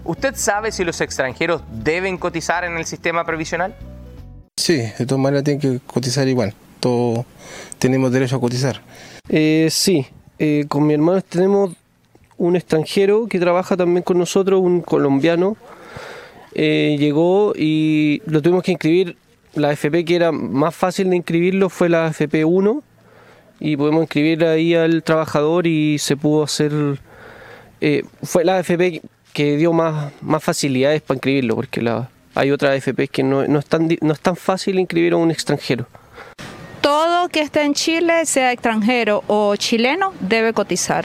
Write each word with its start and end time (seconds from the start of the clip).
¿Usted 0.06 0.36
sabe 0.36 0.70
si 0.70 0.84
los 0.84 1.00
extranjeros 1.00 1.62
deben 1.82 2.16
cotizar 2.16 2.64
en 2.64 2.76
el 2.76 2.84
sistema 2.86 3.24
previsional? 3.24 3.74
Sí, 4.56 4.76
de 4.76 5.04
todas 5.04 5.20
maneras 5.20 5.42
tienen 5.42 5.60
que 5.60 5.80
cotizar 5.84 6.28
igual. 6.28 6.54
Todos 6.78 7.26
tenemos 7.78 8.12
derecho 8.12 8.36
a 8.36 8.40
cotizar. 8.40 8.80
Eh, 9.28 9.66
sí, 9.70 10.06
eh, 10.38 10.66
con 10.68 10.86
mi 10.86 10.94
hermano 10.94 11.20
tenemos 11.22 11.72
un 12.38 12.54
extranjero 12.54 13.26
que 13.26 13.40
trabaja 13.40 13.76
también 13.76 14.04
con 14.04 14.18
nosotros, 14.18 14.60
un 14.60 14.80
colombiano. 14.80 15.56
Eh, 16.54 16.96
llegó 17.00 17.52
y 17.56 18.22
lo 18.26 18.40
tuvimos 18.42 18.62
que 18.62 18.72
inscribir. 18.72 19.16
La 19.54 19.72
FP 19.72 20.04
que 20.04 20.14
era 20.14 20.30
más 20.30 20.74
fácil 20.74 21.10
de 21.10 21.16
inscribirlo 21.16 21.68
fue 21.68 21.88
la 21.88 22.08
FP 22.08 22.44
1 22.44 22.82
y 23.58 23.76
podemos 23.76 24.02
inscribir 24.02 24.44
ahí 24.44 24.74
al 24.74 25.02
trabajador 25.02 25.66
y 25.66 25.98
se 25.98 26.16
pudo 26.16 26.44
hacer. 26.44 26.72
fue 28.22 28.44
la 28.44 28.60
FP 28.60 29.02
que 29.36 29.58
dio 29.58 29.74
más, 29.74 30.14
más 30.22 30.42
facilidades 30.42 31.02
para 31.02 31.16
inscribirlo, 31.16 31.56
porque 31.56 31.82
la, 31.82 32.08
hay 32.34 32.50
otras 32.50 32.72
AFP 32.72 33.08
que 33.08 33.22
no, 33.22 33.46
no, 33.46 33.58
es 33.58 33.66
tan, 33.66 33.86
no 34.00 34.14
es 34.14 34.20
tan 34.20 34.34
fácil 34.34 34.78
inscribir 34.78 35.12
a 35.12 35.18
un 35.18 35.30
extranjero. 35.30 35.86
Todo 36.80 37.28
que 37.28 37.42
esté 37.42 37.62
en 37.62 37.74
Chile, 37.74 38.24
sea 38.24 38.50
extranjero 38.50 39.24
o 39.26 39.54
chileno, 39.56 40.14
debe 40.20 40.54
cotizar. 40.54 41.04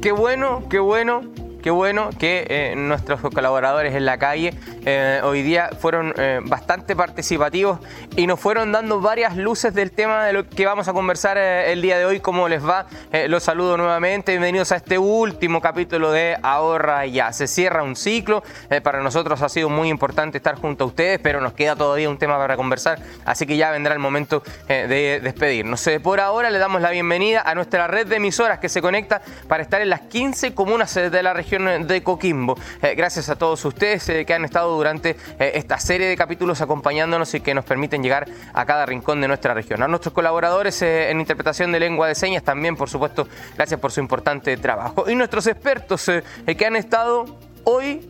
Qué 0.00 0.12
bueno, 0.12 0.66
qué 0.70 0.78
bueno 0.78 1.20
qué 1.60 1.70
bueno 1.70 2.10
que 2.18 2.46
eh, 2.48 2.74
nuestros 2.76 3.20
colaboradores 3.20 3.94
en 3.94 4.06
la 4.06 4.18
calle 4.18 4.54
eh, 4.86 5.20
hoy 5.22 5.42
día 5.42 5.70
fueron 5.78 6.14
eh, 6.16 6.40
bastante 6.42 6.96
participativos 6.96 7.80
y 8.16 8.26
nos 8.26 8.40
fueron 8.40 8.72
dando 8.72 9.00
varias 9.00 9.36
luces 9.36 9.74
del 9.74 9.92
tema 9.92 10.24
de 10.24 10.32
lo 10.32 10.48
que 10.48 10.66
vamos 10.66 10.88
a 10.88 10.92
conversar 10.92 11.36
el 11.38 11.82
día 11.82 11.98
de 11.98 12.04
hoy. 12.04 12.20
¿Cómo 12.20 12.48
les 12.48 12.66
va? 12.66 12.86
los 13.28 13.42
saludo 13.42 13.76
nuevamente. 13.76 14.32
Bienvenidos 14.32 14.72
a 14.72 14.76
este 14.76 14.98
último 14.98 15.60
capítulo 15.60 16.12
de 16.12 16.36
Ahorra 16.42 17.06
Ya. 17.06 17.32
Se 17.32 17.46
cierra 17.46 17.82
un 17.82 17.96
ciclo. 17.96 18.42
para 18.82 19.02
nosotros 19.02 19.42
ha 19.42 19.48
sido 19.48 19.68
muy 19.68 19.88
importante 19.88 20.38
estar 20.38 20.56
junto 20.56 20.84
a 20.84 20.86
ustedes, 20.86 21.18
pero 21.22 21.40
nos 21.40 21.52
queda 21.52 21.76
todavía 21.76 22.08
un 22.08 22.18
tema 22.18 22.38
para 22.38 22.56
conversar. 22.56 22.98
Así 23.24 23.46
que 23.46 23.56
ya 23.56 23.70
vendrá 23.70 23.92
el 23.92 24.00
momento 24.00 24.42
de 24.68 25.20
despedirnos. 25.22 25.88
por 26.02 26.20
ahora 26.20 26.50
le 26.50 26.58
damos 26.58 26.80
la 26.80 26.90
bienvenida 26.90 27.42
a 27.44 27.54
nuestra 27.54 27.86
red 27.86 28.06
de 28.06 28.16
emisoras 28.16 28.58
que 28.58 28.68
se 28.68 28.80
conecta 28.80 29.22
para 29.48 29.62
estar 29.62 29.80
en 29.80 29.90
las 29.90 30.00
15 30.02 30.54
comunas 30.54 30.94
de 30.94 31.22
la 31.22 31.32
región 31.32 31.49
de 31.58 32.02
Coquimbo. 32.04 32.56
Eh, 32.80 32.94
gracias 32.94 33.28
a 33.28 33.34
todos 33.34 33.64
ustedes 33.64 34.08
eh, 34.08 34.24
que 34.24 34.34
han 34.34 34.44
estado 34.44 34.72
durante 34.76 35.16
eh, 35.36 35.52
esta 35.54 35.78
serie 35.80 36.06
de 36.06 36.16
capítulos 36.16 36.60
acompañándonos 36.60 37.34
y 37.34 37.40
que 37.40 37.54
nos 37.54 37.64
permiten 37.64 38.04
llegar 38.04 38.28
a 38.54 38.64
cada 38.64 38.86
rincón 38.86 39.20
de 39.20 39.26
nuestra 39.26 39.52
región. 39.52 39.82
A 39.82 39.88
nuestros 39.88 40.14
colaboradores 40.14 40.80
en 40.82 41.18
interpretación 41.18 41.72
de 41.72 41.80
lengua 41.80 42.06
de 42.06 42.14
señas 42.14 42.44
también, 42.44 42.76
por 42.76 42.88
supuesto, 42.88 43.26
gracias 43.56 43.80
por 43.80 43.90
su 43.90 43.98
importante 43.98 44.56
trabajo. 44.58 45.10
Y 45.10 45.16
nuestros 45.16 45.48
expertos 45.48 46.08
que 46.46 46.66
han 46.66 46.76
estado 46.76 47.24
hoy 47.64 48.08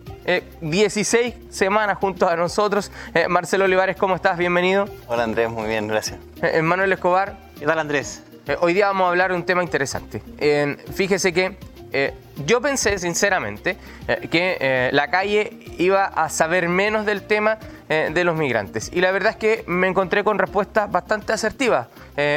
16 0.60 1.34
semanas 1.48 1.96
junto 1.96 2.28
a 2.28 2.36
nosotros. 2.36 2.92
Marcelo 3.28 3.64
Olivares, 3.64 3.96
¿cómo 3.96 4.16
estás? 4.16 4.36
Bienvenido. 4.36 4.86
Hola 5.06 5.24
Andrés, 5.24 5.48
muy 5.50 5.66
bien, 5.66 5.88
gracias. 5.88 6.18
Manuel 6.62 6.92
Escobar. 6.92 7.38
¿Qué 7.58 7.64
tal 7.64 7.78
Andrés? 7.78 8.22
hoy 8.60 8.74
día 8.74 8.88
vamos 8.88 9.06
a 9.06 9.08
hablar 9.10 9.30
de 9.30 9.36
un 9.36 9.44
tema 9.44 9.62
interesante. 9.62 10.22
fíjese 10.92 11.32
que 11.32 11.56
eh, 11.92 12.14
yo 12.46 12.60
pensé 12.60 12.98
sinceramente 12.98 13.76
eh, 14.08 14.28
que 14.30 14.56
eh, 14.60 14.90
la 14.92 15.10
calle 15.10 15.58
iba 15.78 16.04
a 16.04 16.28
saber 16.28 16.68
menos 16.68 17.06
del 17.06 17.22
tema 17.22 17.58
de 17.90 18.22
los 18.22 18.36
migrantes. 18.36 18.88
Y 18.94 19.00
la 19.00 19.10
verdad 19.10 19.32
es 19.32 19.36
que 19.36 19.64
me 19.66 19.88
encontré 19.88 20.22
con 20.22 20.38
respuestas 20.38 20.88
bastante 20.92 21.32
asertivas. 21.32 21.88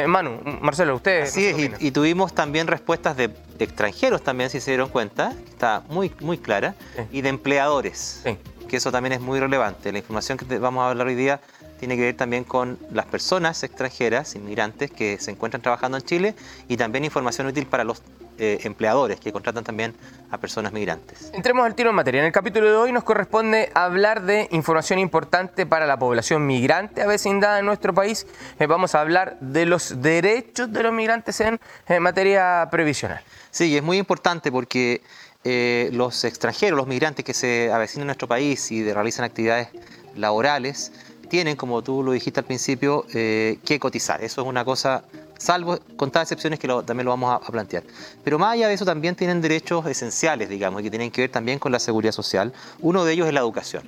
Manu, 0.08 0.40
Marcelo, 0.60 0.96
usted. 0.96 1.26
Sí, 1.26 1.70
y, 1.78 1.90
tuvimos 1.92 2.34
también 2.34 2.66
respuestas 2.66 3.16
de, 3.16 3.30
extranjeros 3.60 4.20
también, 4.22 4.50
si 4.50 4.58
se 4.58 4.72
dieron 4.72 4.88
cuenta, 4.88 5.32
está 5.48 5.84
muy, 5.88 6.12
muy 6.18 6.38
clara, 6.38 6.74
y 7.12 7.20
de 7.20 7.28
empleadores, 7.28 8.24
que 8.68 8.78
eso 8.78 8.90
también 8.90 9.12
es 9.12 9.20
muy 9.20 9.38
relevante. 9.38 9.92
La 9.92 9.98
información 9.98 10.38
que 10.38 10.58
vamos 10.58 10.82
a 10.82 10.90
hablar 10.90 11.06
hoy 11.06 11.14
día 11.14 11.40
tiene 11.78 11.96
que 11.96 12.02
ver 12.02 12.16
también 12.16 12.44
con 12.44 12.78
las 12.90 13.06
personas 13.06 13.62
extranjeras, 13.62 14.34
inmigrantes, 14.34 14.90
que 14.90 15.18
se 15.18 15.30
encuentran 15.30 15.62
trabajando 15.62 15.98
en 15.98 16.04
Chile, 16.04 16.34
y 16.66 16.76
también 16.76 17.04
información 17.04 17.46
útil 17.46 17.66
para 17.66 17.84
los 17.84 18.02
eh, 18.36 18.58
empleadores 18.64 19.20
que 19.20 19.32
contratan 19.32 19.62
también 19.62 19.94
a 20.30 20.38
personas 20.38 20.72
migrantes. 20.72 21.30
Entremos 21.32 21.64
al 21.64 21.76
tiro 21.76 21.90
en 21.90 21.96
materia. 21.96 22.18
En 22.18 22.26
el 22.26 22.32
capítulo 22.32 22.66
de 22.68 22.74
hoy 22.74 22.90
nos 22.90 23.04
corresponde 23.04 23.70
hablar 23.74 24.22
de 24.22 24.48
información 24.50 24.98
importante 24.98 25.66
para 25.66 25.86
la 25.86 25.96
población 25.96 26.44
migrante 26.44 27.00
a 27.02 27.06
vecindad 27.06 27.60
en 27.60 27.66
nuestro 27.66 27.94
país. 27.94 28.26
Eh, 28.58 28.66
vamos 28.66 28.96
a 28.96 29.00
hablar 29.00 29.38
de 29.38 29.66
los 29.66 30.02
derechos 30.02 30.72
de 30.72 30.82
los 30.82 30.92
migrantes 30.92 31.40
en, 31.40 31.60
materia 32.00 32.66
previsional. 32.72 33.22
Sí, 33.52 33.76
es 33.76 33.84
muy 33.84 33.98
importante 33.98 34.50
porque 34.50 35.00
eh, 35.44 35.90
los 35.92 36.24
extranjeros, 36.24 36.76
los 36.76 36.88
migrantes 36.88 37.24
que 37.24 37.34
se 37.34 37.70
avecinan 37.72 38.02
en 38.02 38.06
nuestro 38.08 38.26
país 38.26 38.72
y 38.72 38.92
realizan 38.92 39.24
actividades 39.24 39.68
laborales, 40.16 40.90
tienen, 41.28 41.54
como 41.54 41.82
tú 41.82 42.02
lo 42.02 42.10
dijiste 42.10 42.40
al 42.40 42.46
principio, 42.46 43.06
que 43.08 43.78
cotizar. 43.80 44.22
Eso 44.24 44.42
es 44.42 44.46
una 44.48 44.64
cosa 44.64 45.04
salvo 45.44 45.78
contadas 45.96 46.26
excepciones 46.26 46.58
que 46.58 46.66
también 46.66 47.04
lo 47.04 47.10
vamos 47.10 47.40
a, 47.42 47.52
plantear. 47.52 47.84
Pero 48.24 48.38
más 48.38 48.54
allá 48.54 48.68
de 48.68 48.74
eso 48.74 48.84
también 48.84 49.14
tienen 49.14 49.42
derechos 49.42 49.86
esenciales, 49.86 50.48
digamos, 50.48 50.80
que 50.82 50.90
tienen 50.90 51.10
que 51.10 51.20
ver 51.20 51.30
también 51.30 51.58
con 51.58 51.70
la 51.70 51.78
seguridad 51.78 52.12
social. 52.12 52.52
Uno 52.80 53.04
de 53.04 53.12
ellos 53.12 53.28
es 53.28 53.34
la 53.34 53.40
educación. 53.40 53.82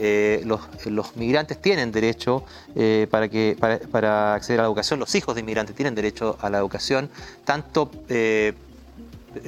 Eh, 0.00 0.44
los, 0.44 1.16
migrantes 1.16 1.60
tienen 1.60 1.90
derecho 1.92 2.44
eh, 2.74 3.06
para, 3.10 3.28
que, 3.28 3.56
acceder 3.60 4.60
a 4.60 4.62
la 4.62 4.68
educación, 4.68 4.98
los 5.00 5.14
hijos 5.14 5.34
de 5.34 5.40
inmigrantes 5.40 5.74
tienen 5.74 5.94
derecho 5.94 6.36
a 6.40 6.50
la 6.50 6.58
educación, 6.58 7.10
tanto 7.44 7.90
eh, 8.08 8.54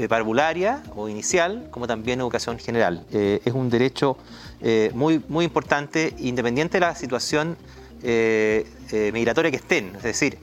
parvularia 0.08 0.82
o 0.94 1.08
inicial 1.08 1.68
como 1.70 1.86
también 1.86 2.20
educación 2.20 2.58
general. 2.58 3.04
es 3.10 3.52
un 3.52 3.70
derecho 3.70 4.16
muy, 4.94 5.20
muy 5.28 5.44
importante, 5.44 6.14
independiente 6.18 6.76
de 6.76 6.80
la 6.80 6.94
situación 6.94 7.56
migratoria 9.12 9.50
que 9.50 9.56
estén. 9.56 9.96
Es 9.96 10.02
decir, 10.02 10.38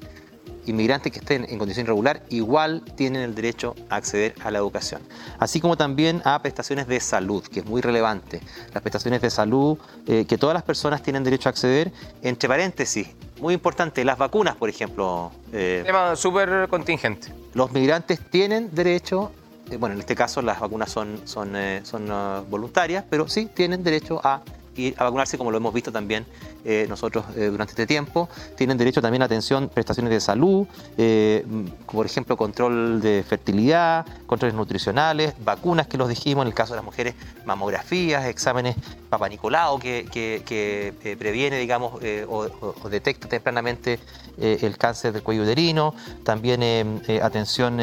inmigrantes 0.67 1.11
que 1.11 1.19
estén 1.19 1.45
en 1.49 1.57
condición 1.57 1.85
irregular 1.85 2.21
igual 2.29 2.83
tienen 2.95 3.21
el 3.21 3.35
derecho 3.35 3.75
a 3.89 3.95
acceder 3.95 4.35
a 4.43 4.51
la 4.51 4.59
educación. 4.59 5.01
Así 5.39 5.59
como 5.59 5.77
también 5.77 6.21
a 6.25 6.41
prestaciones 6.41 6.87
de 6.87 6.99
salud, 6.99 7.43
que 7.43 7.61
es 7.61 7.65
muy 7.65 7.81
relevante. 7.81 8.41
Las 8.73 8.81
prestaciones 8.81 9.21
de 9.21 9.29
salud 9.29 9.77
eh, 10.07 10.25
que 10.25 10.37
todas 10.37 10.53
las 10.53 10.63
personas 10.63 11.01
tienen 11.01 11.23
derecho 11.23 11.49
a 11.49 11.51
acceder, 11.51 11.91
entre 12.21 12.49
paréntesis, 12.49 13.07
muy 13.39 13.53
importante, 13.53 14.03
las 14.03 14.17
vacunas, 14.17 14.55
por 14.55 14.69
ejemplo. 14.69 15.31
Eh, 15.51 15.83
Tema 15.85 16.15
súper 16.15 16.67
contingente. 16.69 17.33
Los 17.53 17.71
migrantes 17.71 18.19
tienen 18.29 18.73
derecho, 18.73 19.31
eh, 19.69 19.77
bueno, 19.77 19.95
en 19.95 20.01
este 20.01 20.15
caso 20.15 20.41
las 20.41 20.59
vacunas 20.59 20.91
son, 20.91 21.21
son, 21.25 21.53
son 21.83 22.11
uh, 22.11 22.43
voluntarias, 22.49 23.05
pero 23.09 23.27
sí 23.27 23.47
tienen 23.53 23.83
derecho 23.83 24.19
a 24.23 24.41
ir 24.81 24.95
a 24.97 25.03
vacunarse, 25.03 25.37
como 25.37 25.51
lo 25.51 25.57
hemos 25.57 25.73
visto 25.73 25.91
también 25.91 26.25
eh, 26.65 26.85
nosotros 26.89 27.25
eh, 27.35 27.45
durante 27.45 27.71
este 27.71 27.87
tiempo. 27.87 28.29
Tienen 28.55 28.77
derecho 28.77 29.01
también 29.01 29.21
a 29.21 29.25
atención, 29.25 29.69
prestaciones 29.69 30.11
de 30.11 30.19
salud, 30.19 30.67
eh, 30.97 31.45
por 31.91 32.05
ejemplo, 32.05 32.37
control 32.37 33.01
de 33.01 33.23
fertilidad, 33.27 34.05
controles 34.25 34.55
nutricionales, 34.55 35.33
vacunas 35.43 35.87
que 35.87 35.97
los 35.97 36.09
dijimos, 36.09 36.43
en 36.43 36.49
el 36.49 36.53
caso 36.53 36.73
de 36.73 36.77
las 36.77 36.85
mujeres, 36.85 37.15
mamografías, 37.45 38.25
exámenes 38.25 38.75
Papa 39.09 39.29
que, 39.29 40.05
que, 40.11 41.15
previene, 41.17 41.57
digamos, 41.57 41.93
o, 42.27 42.89
detecta 42.89 43.29
tempranamente 43.29 43.99
el 44.37 44.77
cáncer 44.77 45.13
del 45.13 45.23
cuello 45.23 45.43
uterino, 45.43 45.93
también 46.23 47.01
atención 47.21 47.79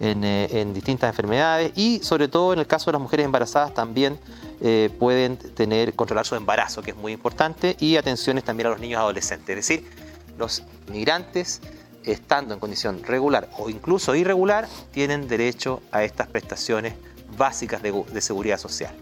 en, 0.00 0.24
en 0.24 0.72
distintas 0.74 1.10
enfermedades 1.10 1.72
y 1.76 2.00
sobre 2.02 2.28
todo 2.28 2.52
en 2.52 2.60
el 2.60 2.66
caso 2.66 2.86
de 2.86 2.92
las 2.92 3.02
mujeres 3.02 3.24
embarazadas 3.26 3.74
también 3.74 4.18
eh, 4.60 4.90
pueden 4.98 5.36
tener, 5.36 5.94
controlar 5.94 6.26
su 6.26 6.34
embarazo, 6.34 6.82
que 6.82 6.90
es 6.90 6.96
muy 6.96 7.12
importante, 7.12 7.76
y 7.78 7.96
atenciones 7.96 8.42
también 8.42 8.66
a 8.66 8.70
los 8.70 8.80
niños 8.80 8.98
adolescentes. 8.98 9.56
Es 9.56 9.68
decir, 9.68 9.90
los 10.36 10.64
migrantes, 10.90 11.60
estando 12.04 12.54
en 12.54 12.60
condición 12.60 13.02
regular 13.04 13.48
o 13.56 13.70
incluso 13.70 14.16
irregular, 14.16 14.66
tienen 14.90 15.28
derecho 15.28 15.80
a 15.92 16.02
estas 16.02 16.26
prestaciones 16.26 16.94
básicas 17.36 17.82
de, 17.82 18.20
seguridad 18.20 18.58
social. 18.58 18.92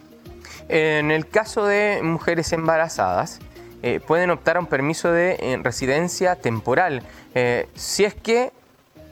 En 0.69 1.11
el 1.11 1.27
caso 1.27 1.65
de 1.65 2.01
mujeres 2.03 2.53
embarazadas, 2.53 3.39
eh, 3.83 4.01
pueden 4.07 4.31
optar 4.31 4.59
a 4.59 4.61
un 4.61 4.67
permiso 4.67 5.11
de 5.11 5.37
eh, 5.41 5.59
residencia 5.63 6.37
temporal, 6.37 7.03
si 7.75 8.05
es 8.05 8.15
que 8.15 8.51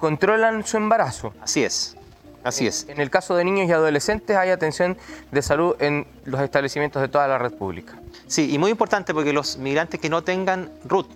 controlan 0.05 0.67
su 0.67 0.77
embarazo. 0.77 1.33
Así 1.41 1.65
es. 1.65 1.97
Así 2.43 2.67
es. 2.67 2.87
En 2.91 3.01
el 3.01 3.09
caso 3.09 3.37
de 3.37 3.43
niños 3.43 3.71
y 3.71 3.73
adolescentes 3.73 4.37
hay 4.37 4.51
atención 4.51 4.99
de 5.33 5.41
salud 5.41 5.77
en 5.79 6.07
los 6.27 6.43
establecimientos 6.43 7.01
de 7.01 7.09
toda 7.09 7.27
la 7.27 7.39
red 7.39 7.55
pública. 7.55 7.99
Sí, 8.27 8.53
y 8.53 8.59
muy 8.59 8.71
importante 8.71 9.15
porque 9.15 9.33
los 9.33 9.57
migrantes 9.57 9.99
que 9.99 10.11
no 10.11 10.23
tengan 10.23 10.71
RUT, 10.85 11.07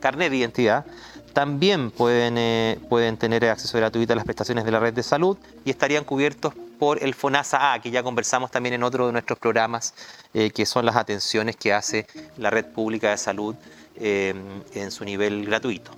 carnet 0.00 0.30
de 0.30 0.36
identidad, 0.38 0.86
también 1.34 1.90
pueden, 1.90 2.38
eh, 2.38 2.78
pueden 2.88 3.18
tener 3.18 3.44
acceso 3.44 3.76
gratuito 3.76 4.14
a 4.14 4.16
las 4.16 4.24
prestaciones 4.24 4.64
de 4.64 4.70
la 4.70 4.80
red 4.80 4.94
de 4.94 5.02
salud 5.02 5.36
y 5.66 5.68
estarían 5.68 6.04
cubiertos 6.04 6.54
por 6.78 7.04
el 7.04 7.12
FONASA 7.12 7.74
A, 7.74 7.82
que 7.82 7.90
ya 7.90 8.02
conversamos 8.02 8.50
también 8.50 8.76
en 8.76 8.82
otro 8.82 9.08
de 9.08 9.12
nuestros 9.12 9.38
programas, 9.38 9.92
eh, 10.32 10.50
que 10.52 10.64
son 10.64 10.86
las 10.86 10.96
atenciones 10.96 11.54
que 11.56 11.74
hace 11.74 12.06
la 12.38 12.48
red 12.48 12.64
pública 12.64 13.10
de 13.10 13.18
salud 13.18 13.54
eh, 13.96 14.32
en 14.72 14.90
su 14.90 15.04
nivel 15.04 15.44
gratuito 15.44 15.90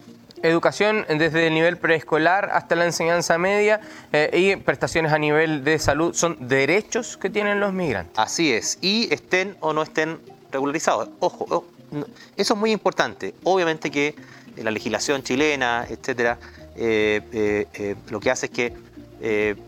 educación 0.43 1.05
desde 1.09 1.47
el 1.47 1.55
nivel 1.55 1.77
preescolar 1.77 2.51
hasta 2.53 2.77
la 2.77 2.85
enseñanza 2.85 3.39
media 3.39 3.81
eh, 4.13 4.31
y 4.33 4.57
prestaciones 4.57 5.13
a 5.13 5.19
nivel 5.19 5.65
de 5.65 5.79
salud 5.79 6.15
son 6.15 6.49
derechos 6.49 7.17
que 7.17 7.31
tienen 7.31 7.61
los 7.61 7.73
migrantes. 7.73 8.19
Así 8.19 8.53
es, 8.53 8.79
y 8.81 9.13
estén 9.13 9.57
o 9.61 9.73
no 9.73 9.83
estén 9.83 10.19
regularizados. 10.51 11.11
Ojo, 11.21 11.65
eso 12.37 12.55
es 12.55 12.61
muy 12.61 12.73
importante. 12.73 13.35
Obviamente 13.45 13.91
que 13.91 14.15
la 14.57 14.71
legislación 14.71 15.23
chilena, 15.23 15.87
etcétera, 15.89 16.39
eh, 16.77 17.67
eh, 17.75 17.97
lo 18.11 18.21
que 18.21 18.31
hace 18.31 18.47
es 18.47 18.53
que 18.53 18.88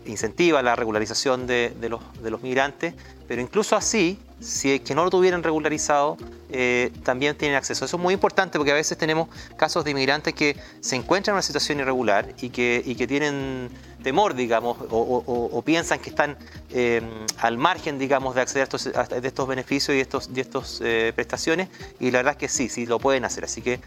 incentiva 0.05 0.61
la 0.61 0.75
regularización 0.75 1.47
de, 1.47 1.73
los, 1.89 2.41
migrantes, 2.41 2.93
pero 3.27 3.41
incluso 3.41 3.75
así 3.75 4.17
si 4.41 4.71
es 4.71 4.81
que 4.81 4.95
no 4.95 5.03
lo 5.03 5.09
tuvieran 5.09 5.43
regularizado, 5.43 6.17
eh, 6.49 6.91
también 7.03 7.37
tienen 7.37 7.57
acceso. 7.57 7.85
Eso 7.85 7.97
es 7.97 8.01
muy 8.01 8.13
importante 8.13 8.57
porque 8.57 8.71
a 8.71 8.75
veces 8.75 8.97
tenemos 8.97 9.29
casos 9.55 9.85
de 9.85 9.91
inmigrantes 9.91 10.33
que 10.33 10.57
se 10.79 10.95
encuentran 10.95 11.33
en 11.33 11.35
una 11.35 11.41
situación 11.43 11.79
irregular 11.79 12.33
y 12.41 12.49
que, 12.49 13.05
tienen 13.07 13.69
temor, 14.03 14.33
digamos, 14.33 14.77
o, 14.89 15.61
piensan 15.63 15.99
que 15.99 16.09
están 16.09 16.37
eh, 16.71 17.01
al 17.37 17.57
margen, 17.57 17.99
digamos, 17.99 18.33
de 18.35 18.41
acceder 18.41 18.67
a 18.95 19.17
estos, 19.17 19.47
beneficios 19.47 19.95
y 19.95 19.99
estos, 19.99 20.33
de 20.33 20.41
estas 20.41 20.81
eh, 20.83 21.13
prestaciones. 21.15 21.69
Y 21.99 22.09
la 22.09 22.19
verdad 22.19 22.33
es 22.33 22.37
que 22.37 22.47
sí, 22.47 22.67
sí 22.67 22.85
lo 22.85 22.99
pueden 22.99 23.25
hacer. 23.25 23.45
Así 23.45 23.61
que 23.61 23.79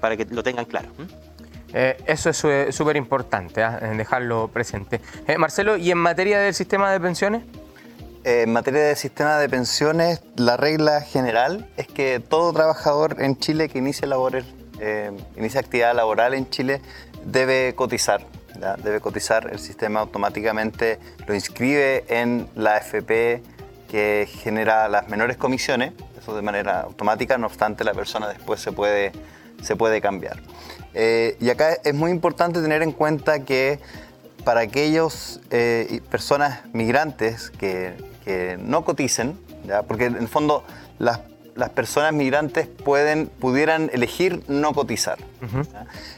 para 0.00 0.16
que 0.16 0.26
lo 0.26 0.42
tengan 0.42 0.66
claro. 0.66 0.90
Eso 1.72 2.30
es 2.30 2.74
súper 2.74 2.96
importante, 2.96 3.62
¿ah? 3.62 3.78
dejarlo 3.96 4.48
presente. 4.48 5.00
Marcelo, 5.38 5.76
¿y 5.76 5.90
en 5.90 5.98
materia 5.98 6.38
del 6.38 6.54
sistema 6.54 6.90
de 6.92 7.00
pensiones? 7.00 7.42
Eh, 8.22 8.42
en 8.42 8.52
materia 8.52 8.82
de 8.82 8.96
sistema 8.96 9.38
de 9.38 9.48
pensiones, 9.48 10.20
la 10.36 10.58
regla 10.58 11.00
general 11.00 11.66
es 11.78 11.86
que 11.86 12.20
todo 12.20 12.52
trabajador 12.52 13.16
en 13.22 13.38
Chile 13.38 13.70
que 13.70 13.78
inicie, 13.78 14.06
labores, 14.06 14.44
eh, 14.78 15.10
inicia 15.38 15.60
actividad 15.60 15.94
laboral 15.94 16.34
en 16.34 16.48
Chile 16.50 16.82
debe 17.24 17.74
cotizar. 17.74 18.26
Debe 18.82 19.00
cotizar, 19.00 19.48
el 19.50 19.58
sistema 19.58 20.00
automáticamente 20.00 20.98
lo 21.26 21.34
inscribe 21.34 22.04
en 22.08 22.46
la 22.56 22.74
AFP 22.76 23.42
que 23.88 24.28
genera 24.30 24.86
las 24.88 25.08
menores 25.08 25.38
comisiones, 25.38 25.94
eso 26.18 26.36
de 26.36 26.42
manera 26.42 26.82
automática, 26.82 27.38
no 27.38 27.46
obstante 27.46 27.84
la 27.84 27.94
persona 27.94 28.28
después 28.28 28.60
se 28.60 28.70
puede, 28.70 29.12
se 29.62 29.76
puede 29.76 30.00
cambiar. 30.00 30.40
Eh, 30.94 31.36
y 31.40 31.50
acá 31.50 31.74
es 31.84 31.94
muy 31.94 32.10
importante 32.10 32.60
tener 32.60 32.82
en 32.82 32.92
cuenta 32.92 33.44
que 33.44 33.78
para 34.44 34.60
aquellas 34.60 35.40
personas 36.10 36.60
migrantes 36.72 37.50
que 37.50 37.94
que 38.24 38.58
no 38.60 38.84
coticen, 38.84 39.38
¿ya? 39.66 39.82
porque 39.82 40.06
en 40.06 40.16
el 40.16 40.28
fondo 40.28 40.64
las 40.98 41.20
las 41.60 41.70
personas 41.70 42.14
migrantes 42.14 42.66
pueden, 42.66 43.26
pudieran 43.26 43.90
elegir 43.92 44.42
no 44.48 44.72
cotizar. 44.72 45.18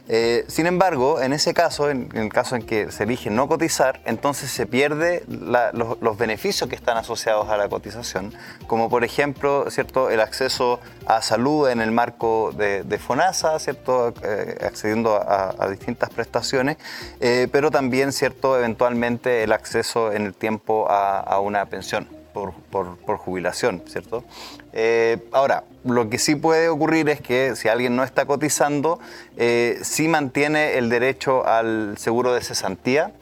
Eh, 0.09 0.44
sin 0.47 0.67
embargo, 0.67 1.21
en 1.21 1.33
ese 1.33 1.53
caso, 1.53 1.91
en, 1.91 2.09
el 2.15 2.29
caso 2.33 2.55
en 2.55 2.62
que 2.62 2.93
se 2.93 3.03
elige 3.03 3.29
no 3.29 3.49
cotizar, 3.49 4.00
entonces 4.05 4.50
se 4.50 4.67
pierde 4.67 5.25
los, 5.29 6.17
beneficios 6.17 6.71
que 6.71 6.77
están 6.77 6.97
asociados 6.97 7.49
a 7.49 7.56
la 7.56 7.69
cotización, 7.69 8.33
como 8.69 8.89
por 8.89 9.03
ejemplo 9.03 9.69
¿cierto? 9.71 10.11
el 10.11 10.21
acceso 10.21 10.79
a 11.06 11.21
salud 11.23 11.69
en 11.69 11.81
el 11.81 11.91
marco 11.91 12.53
de, 12.56 12.99
FONASA, 12.99 13.59
¿cierto? 13.59 14.15
Eh, 14.23 14.59
accediendo 14.65 15.17
a, 15.17 15.69
distintas 15.71 16.11
prestaciones, 16.11 16.77
eh, 17.21 17.49
pero 17.50 17.73
también 17.73 18.12
¿cierto? 18.12 18.56
eventualmente 18.56 19.43
el 19.43 19.53
acceso 19.53 20.12
en 20.12 20.27
el 20.27 20.35
tiempo 20.35 20.87
a 20.89 21.41
una 21.41 21.67
pensión 21.67 22.21
por, 22.32 23.17
jubilación, 23.19 23.82
¿cierto? 23.87 24.25
Eh, 24.73 25.19
ahora, 25.32 25.65
lo 25.84 26.08
que 26.08 26.19
sí 26.19 26.34
puede 26.34 26.69
ocurrir 26.69 27.08
es 27.08 27.20
que 27.20 27.56
si 27.56 27.69
alguien 27.69 27.96
no 27.96 28.05
está 28.05 28.27
cotizando, 28.27 28.98
eh, 29.36 29.79
sí 29.82 30.08
mantiene 30.08 30.79
el 30.79 30.89
derecho 30.89 31.46
al 31.46 31.96
seguro 31.98 32.32
de 32.34 32.41
cesantía 32.41 33.12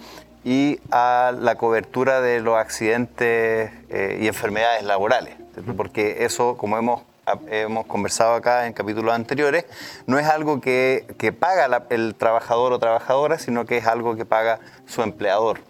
y 0.45 0.79
a 0.91 1.33
la 1.39 1.57
cobertura 1.57 2.21
de 2.21 2.41
los 2.41 2.57
accidentes 2.57 3.71
eh, 3.91 4.19
y 4.21 4.27
enfermedades 4.27 4.85
laborales, 4.85 5.35
porque 5.77 6.25
eso, 6.25 6.57
como 6.57 6.79
hemos 6.79 7.03
hemos 7.49 7.87
conversado 7.87 8.35
acá 8.35 8.67
en 8.67 8.73
capítulos 8.73 9.15
anteriores, 9.15 9.65
no 10.07 10.19
es 10.19 10.27
algo 10.27 10.61
que, 10.61 11.05
paga 11.39 11.85
el 11.91 12.15
trabajador 12.15 12.73
o 12.73 12.79
trabajadora, 12.79 13.39
sino 13.39 13.67
que 13.67 13.79
es 13.79 13.87
algo 13.87 14.17
que 14.17 14.25
paga 14.25 14.61
su 14.87 15.03
empleador. 15.03 15.61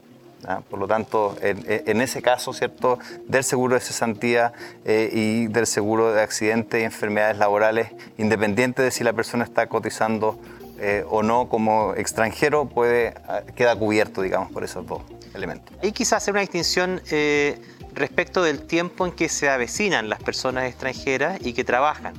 ¿Ah? 0.47 0.61
Por 0.69 0.79
lo 0.79 0.87
tanto, 0.87 1.37
en, 1.41 2.01
ese 2.01 2.23
caso, 2.23 2.53
¿cierto?, 2.53 2.99
del 3.27 3.45
seguro 3.45 3.75
de 3.75 3.81
cesantía 3.81 4.53
eh, 4.85 5.11
y 5.13 5.47
del 5.49 5.67
seguro 5.67 6.13
de 6.13 6.23
accidentes 6.23 6.81
y 6.81 6.85
enfermedades 6.85 7.39
laborales, 7.39 7.89
independiente 8.19 8.83
de 8.83 8.91
si 8.91 9.05
la 9.05 9.13
persona 9.13 9.45
está 9.45 9.67
cotizando 9.67 10.39
eh, 10.79 11.05
o 11.09 11.23
no 11.23 11.49
como 11.49 11.95
extranjero, 11.95 12.67
puede, 12.67 13.15
ah, 13.29 13.43
queda 13.55 13.77
cubierto, 13.77 14.23
digamos, 14.23 14.51
por 14.51 14.65
esos 14.65 14.87
dos 14.87 15.03
elementos. 15.35 15.77
Y 15.83 15.93
quizás 15.93 16.23
hacer 16.23 16.33
una 16.33 16.41
distinción 16.41 17.01
eh, 17.11 17.61
respecto 17.95 18.43
del 18.43 18.63
tiempo 18.63 19.07
en 19.07 19.13
que 19.13 19.29
se 19.29 19.49
avecinan 19.49 20.09
las 20.09 20.23
personas 20.23 20.65
extranjeras 20.65 21.39
y 21.41 21.53
que 21.53 21.65
trabajan. 21.65 22.15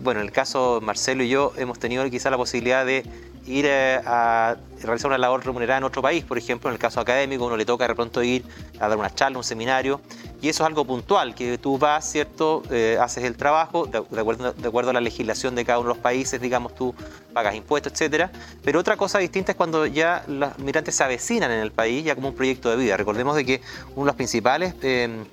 bueno, 0.00 0.20
en 0.20 0.26
el 0.26 0.32
caso 0.32 0.80
Marcelo 0.82 1.22
y 1.22 1.30
yo 1.30 1.52
hemos 1.56 1.78
tenido 1.78 2.08
quizás 2.10 2.30
la 2.30 2.36
posibilidad 2.36 2.84
de 2.84 3.02
ir 3.46 3.68
a 3.68 4.56
realizar 4.82 5.08
una 5.08 5.18
labor 5.18 5.44
remunerada 5.44 5.78
en 5.78 5.84
otro 5.84 6.02
país, 6.02 6.24
por 6.24 6.38
ejemplo, 6.38 6.68
en 6.70 6.74
el 6.74 6.78
caso 6.78 7.00
académico, 7.00 7.44
uno 7.44 7.56
le 7.56 7.64
toca 7.64 7.86
de 7.86 7.94
pronto 7.94 8.22
ir 8.22 8.44
a 8.80 8.88
dar 8.88 8.98
una 8.98 9.14
charla, 9.14 9.38
un 9.38 9.44
seminario, 9.44 10.00
y 10.40 10.48
eso 10.48 10.62
es 10.62 10.66
algo 10.66 10.84
puntual, 10.84 11.34
que 11.34 11.58
tú 11.58 11.78
vas, 11.78 12.10
¿cierto? 12.10 12.62
Eh, 12.70 12.98
haces 13.00 13.24
el 13.24 13.36
trabajo, 13.36 13.86
de, 13.86 13.98
acuerdo, 13.98 14.52
de, 14.52 14.68
acuerdo, 14.68 14.90
a 14.90 14.92
la 14.92 15.00
legislación 15.00 15.54
de 15.54 15.64
cada 15.64 15.78
uno 15.78 15.88
de 15.88 15.94
los 15.94 16.02
países, 16.02 16.40
digamos, 16.40 16.74
tú 16.74 16.94
pagas 17.32 17.54
impuestos, 17.54 17.92
etcétera. 17.92 18.30
Pero 18.62 18.80
otra 18.80 18.96
cosa 18.96 19.18
distinta 19.18 19.52
es 19.52 19.56
cuando 19.56 19.86
ya 19.86 20.24
los 20.28 20.58
migrantes 20.58 20.94
se 20.94 21.04
avecinan 21.04 21.50
en 21.50 21.60
el 21.60 21.72
país, 21.72 22.04
ya 22.04 22.14
como 22.14 22.28
un 22.28 22.34
proyecto 22.34 22.70
de 22.70 22.76
vida. 22.76 22.96
Recordemos 22.96 23.36
de 23.36 23.44
que 23.44 23.60
uno 23.94 24.04
de 24.04 24.06
los 24.06 24.16
principales... 24.16 24.74
Eh, 24.82 25.24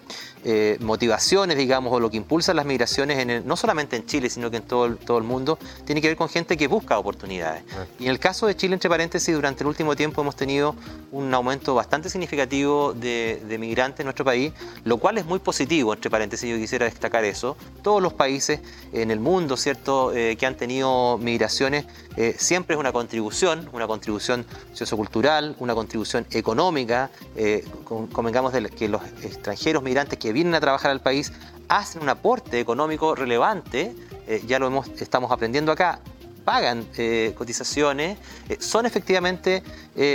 eh, 0.44 0.78
motivaciones, 0.80 1.58
digamos, 1.58 1.94
o 1.94 2.00
lo 2.00 2.10
que 2.10 2.18
impulsa 2.18 2.54
las 2.54 2.66
migraciones, 2.66 3.20
en 3.20 3.46
no 3.48 3.56
solamente 3.56 3.96
en 3.96 4.06
Chile, 4.06 4.30
sino 4.30 4.50
que 4.52 4.58
en 4.58 4.64
todo 4.64 4.86
el, 4.86 4.98
todo 4.98 5.18
el 5.18 5.24
mundo, 5.24 5.58
tiene 5.86 6.02
que 6.02 6.08
ver 6.08 6.18
con 6.18 6.30
gente 6.30 6.58
que 6.58 6.68
busca 6.68 6.98
oportunidades. 6.98 7.64
Y 8.00 8.06
en 8.06 8.12
el 8.12 8.20
caso 8.20 8.48
de 8.48 8.56
Chile, 8.56 8.74
entre 8.74 8.90
paréntesis, 8.90 9.34
durante 9.34 9.64
el 9.64 9.68
último 9.68 9.96
tiempo 9.96 10.22
hemos 10.22 10.36
tenido 10.36 10.76
un 11.12 11.34
aumento 11.34 11.76
bastante 11.76 12.10
significativo 12.10 12.94
de, 12.94 13.42
de 13.48 13.58
migrantes 13.58 14.00
en 14.02 14.06
nuestro 14.06 14.26
país, 14.26 14.54
lo 14.84 14.98
cual 14.98 15.18
es 15.18 15.26
muy 15.26 15.40
positivo, 15.40 15.94
entre 15.94 16.10
paréntesis, 16.10 16.50
yo 16.50 16.58
quisiera 16.58 16.86
destacar 16.86 17.24
eso. 17.24 17.56
Todos 17.82 18.02
los 18.02 18.14
países 18.14 18.60
en 18.94 19.12
el 19.12 19.20
mundo, 19.20 19.58
¿cierto?, 19.58 20.12
Eh, 20.14 20.36
que 20.38 20.46
han 20.46 20.56
tenido 20.56 21.18
migraciones, 21.18 21.86
eh, 22.18 22.36
siempre 22.38 22.76
es 22.76 22.80
una 22.80 22.92
contribución, 22.92 23.70
una 23.74 23.88
contribución 23.88 24.46
sociocultural, 24.74 25.56
una 25.60 25.74
contribución 25.74 26.26
económica, 26.32 27.10
con- 27.84 28.08
convengamos 28.08 28.54
de 28.54 28.70
que 28.70 28.88
los 28.88 29.02
extranjeros 29.24 29.84
migrantes 29.84 30.18
que 30.20 30.31
vienen 30.32 30.56
a 30.56 30.60
trabajar 30.60 30.92
al 30.92 31.02
país 31.02 31.32
hacen 31.68 32.02
un 32.02 32.10
aporte 32.10 32.60
económico 32.60 33.16
relevante, 33.16 33.96
eh, 34.28 34.44
ya 34.46 34.60
lo 34.60 34.68
hemos, 34.68 34.90
estamos 35.02 35.32
aprendiendo 35.32 35.72
acá, 35.72 36.00
pagan 36.44 36.86
eh, 36.98 37.34
cotizaciones, 37.38 38.18
eh, 38.50 38.58
son 38.60 38.86
efectivamente 38.86 39.64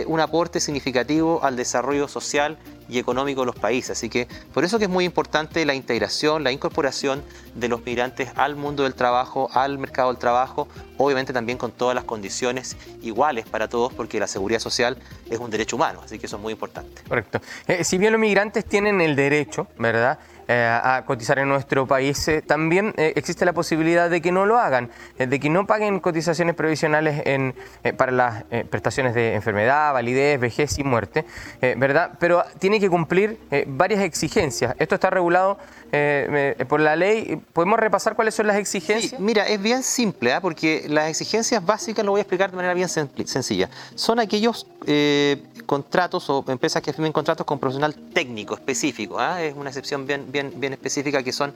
un 0.06 0.20
aporte 0.20 0.58
significativo 0.58 1.44
al 1.44 1.54
desarrollo 1.54 2.08
social 2.08 2.58
y 2.88 2.98
económico 2.98 3.40
de 3.40 3.46
los 3.46 3.56
países. 3.56 3.90
Así 3.90 4.08
que 4.08 4.28
por 4.52 4.64
eso 4.64 4.78
que 4.78 4.84
es 4.84 4.90
muy 4.90 5.04
importante 5.04 5.64
la 5.64 5.74
integración, 5.74 6.44
la 6.44 6.52
incorporación 6.52 7.22
de 7.54 7.68
los 7.68 7.84
migrantes 7.84 8.30
al 8.36 8.56
mundo 8.56 8.82
del 8.82 8.94
trabajo, 8.94 9.48
al 9.52 9.78
mercado 9.78 10.08
del 10.08 10.18
trabajo, 10.18 10.68
obviamente 10.98 11.32
también 11.32 11.58
con 11.58 11.72
todas 11.72 11.94
las 11.94 12.04
condiciones 12.04 12.76
iguales 13.02 13.46
para 13.46 13.68
todos, 13.68 13.92
porque 13.92 14.20
la 14.20 14.26
seguridad 14.26 14.60
social 14.60 14.98
es 15.30 15.38
un 15.38 15.50
derecho 15.50 15.76
humano, 15.76 16.00
así 16.04 16.18
que 16.18 16.26
eso 16.26 16.36
es 16.36 16.42
muy 16.42 16.52
importante. 16.52 17.02
Correcto. 17.08 17.40
Eh, 17.66 17.84
si 17.84 17.98
bien 17.98 18.12
los 18.12 18.20
migrantes 18.20 18.64
tienen 18.64 19.00
el 19.00 19.16
derecho, 19.16 19.66
¿verdad?, 19.78 20.18
a 20.48 21.02
cotizar 21.06 21.38
en 21.38 21.48
nuestro 21.48 21.86
país, 21.86 22.28
eh, 22.28 22.42
también 22.42 22.94
eh, 22.96 23.12
existe 23.16 23.44
la 23.44 23.52
posibilidad 23.52 24.08
de 24.08 24.20
que 24.20 24.30
no 24.30 24.46
lo 24.46 24.58
hagan, 24.58 24.90
eh, 25.18 25.26
de 25.26 25.40
que 25.40 25.50
no 25.50 25.66
paguen 25.66 26.00
cotizaciones 26.00 26.54
previsionales 26.54 27.22
en, 27.26 27.54
eh, 27.82 27.92
para 27.92 28.12
las 28.12 28.44
eh, 28.50 28.64
prestaciones 28.68 29.14
de 29.14 29.34
enfermedad, 29.34 29.92
validez, 29.92 30.38
vejez 30.38 30.78
y 30.78 30.84
muerte, 30.84 31.24
eh, 31.60 31.74
¿verdad? 31.76 32.12
Pero 32.20 32.44
tiene 32.58 32.78
que 32.78 32.88
cumplir 32.88 33.38
eh, 33.50 33.64
varias 33.66 34.02
exigencias. 34.02 34.74
Esto 34.78 34.94
está 34.94 35.10
regulado 35.10 35.58
eh, 35.92 36.54
eh, 36.58 36.64
por 36.64 36.80
la 36.80 36.96
ley. 36.96 37.40
¿Podemos 37.52 37.78
repasar 37.78 38.14
cuáles 38.14 38.34
son 38.34 38.46
las 38.46 38.56
exigencias? 38.56 39.10
Sí, 39.10 39.16
mira, 39.18 39.44
es 39.46 39.60
bien 39.60 39.82
simple, 39.82 40.32
¿ah? 40.32 40.40
porque 40.40 40.84
las 40.88 41.08
exigencias 41.08 41.64
básicas 41.64 42.04
lo 42.04 42.12
voy 42.12 42.20
a 42.20 42.22
explicar 42.22 42.50
de 42.50 42.56
manera 42.56 42.74
bien 42.74 42.88
sen- 42.88 43.26
sencilla. 43.26 43.68
Son 43.94 44.20
aquellos 44.20 44.66
eh, 44.86 45.42
contratos 45.66 46.30
o 46.30 46.44
empresas 46.48 46.82
que 46.82 46.92
firmen 46.92 47.12
contratos 47.12 47.44
con 47.44 47.58
personal 47.58 47.94
técnico 47.94 48.54
específico. 48.54 49.18
¿ah? 49.18 49.42
Es 49.42 49.54
una 49.54 49.70
excepción 49.70 50.06
bien, 50.06 50.30
bien, 50.30 50.52
bien 50.56 50.72
específica 50.72 51.22
que 51.22 51.32
son 51.32 51.52